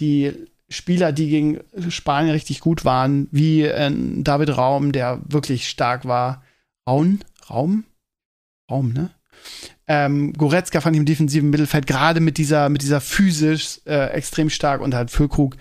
[0.00, 0.32] die
[0.68, 3.90] Spieler, die gegen Spanien richtig gut waren, wie äh,
[4.22, 6.44] David Raum, der wirklich stark war.
[6.88, 7.20] Raum?
[7.48, 7.84] Raum?
[8.70, 9.10] Raum, ne?
[9.88, 14.50] Ähm, Goretzka fand ich im defensiven Mittelfeld gerade mit dieser, mit dieser physisch äh, extrem
[14.50, 15.56] stark und halt Füllkrug,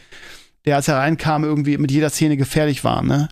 [0.66, 3.30] der als er reinkam irgendwie mit jeder Szene gefährlich war, ne?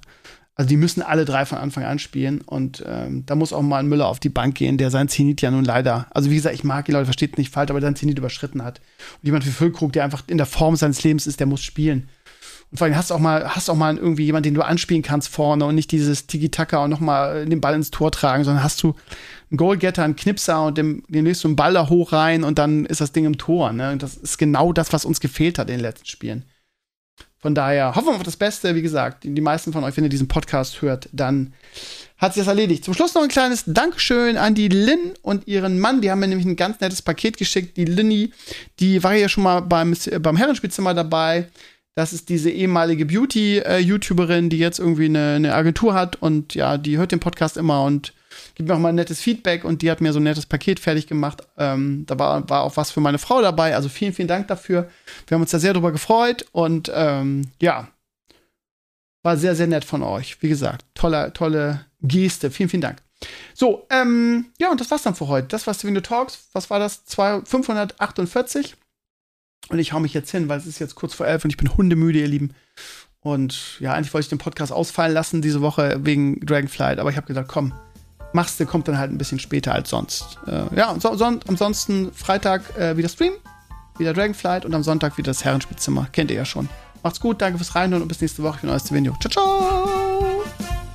[0.58, 3.78] Also die müssen alle drei von Anfang an spielen und ähm, da muss auch mal
[3.78, 6.56] ein Müller auf die Bank gehen, der sein Zenit ja nun leider, also wie gesagt,
[6.56, 8.82] ich mag die Leute, versteht nicht falsch, aber sein Zenit überschritten hat.
[9.22, 12.10] Und jemand wie Füllkrug, der einfach in der Form seines Lebens ist, der muss spielen.
[12.72, 15.04] Und vor allem hast du auch mal, hast auch mal irgendwie jemanden, den du anspielen
[15.04, 18.82] kannst vorne und nicht dieses Tiki-Taka und nochmal den Ball ins Tor tragen, sondern hast
[18.82, 18.96] du
[19.52, 22.58] einen Goalgetter, einen Knipser und dem, dem legst du einen Ball da hoch rein und
[22.58, 23.74] dann ist das Ding im Tor.
[23.74, 23.92] Ne?
[23.92, 26.46] Und das ist genau das, was uns gefehlt hat in den letzten Spielen.
[27.40, 28.76] Von daher hoffen wir auf das Beste.
[28.76, 31.54] Wie gesagt, die meisten von euch, wenn ihr diesen Podcast hört, dann
[32.18, 32.84] hat sich das erledigt.
[32.84, 36.02] Zum Schluss noch ein kleines Dankeschön an die Lynn und ihren Mann.
[36.02, 37.78] Die haben mir nämlich ein ganz nettes Paket geschickt.
[37.78, 38.32] Die Linny,
[38.80, 41.48] die war ja schon mal beim, beim Herrenspielzimmer dabei.
[41.94, 46.98] Das ist diese ehemalige Beauty-YouTuberin, die jetzt irgendwie eine, eine Agentur hat und ja, die
[46.98, 48.14] hört den Podcast immer und
[48.58, 50.80] gibt mir auch mal ein nettes Feedback und die hat mir so ein nettes Paket
[50.80, 51.44] fertig gemacht.
[51.58, 53.76] Ähm, da war, war auch was für meine Frau dabei.
[53.76, 54.90] Also vielen, vielen Dank dafür.
[55.28, 57.88] Wir haben uns da sehr drüber gefreut und ähm, ja,
[59.22, 60.42] war sehr, sehr nett von euch.
[60.42, 62.50] Wie gesagt, tolle, tolle Geste.
[62.50, 62.98] Vielen, vielen Dank.
[63.54, 65.50] So, ähm, ja, und das war's dann für heute.
[65.50, 66.48] Das war Steven Talks.
[66.54, 67.04] Was war das?
[67.06, 68.76] 548.
[69.70, 71.58] Und ich hau mich jetzt hin, weil es ist jetzt kurz vor elf und ich
[71.58, 72.56] bin hundemüde, ihr Lieben.
[73.20, 77.18] Und ja, eigentlich wollte ich den Podcast ausfallen lassen diese Woche wegen Dragonflight, aber ich
[77.18, 77.74] habe gedacht, komm,
[78.38, 80.38] machst du, kommt dann halt ein bisschen später als sonst.
[80.46, 83.34] Äh, ja, so, so, ansonsten Freitag äh, wieder Stream,
[83.98, 86.08] wieder Dragonflight und am Sonntag wieder das Herrenspielzimmer.
[86.12, 86.70] Kennt ihr ja schon.
[87.02, 88.58] Macht's gut, danke fürs Reinhören und bis nächste Woche.
[88.58, 89.16] Ich bin euer Stevenio.
[89.20, 90.87] Ciao, ciao!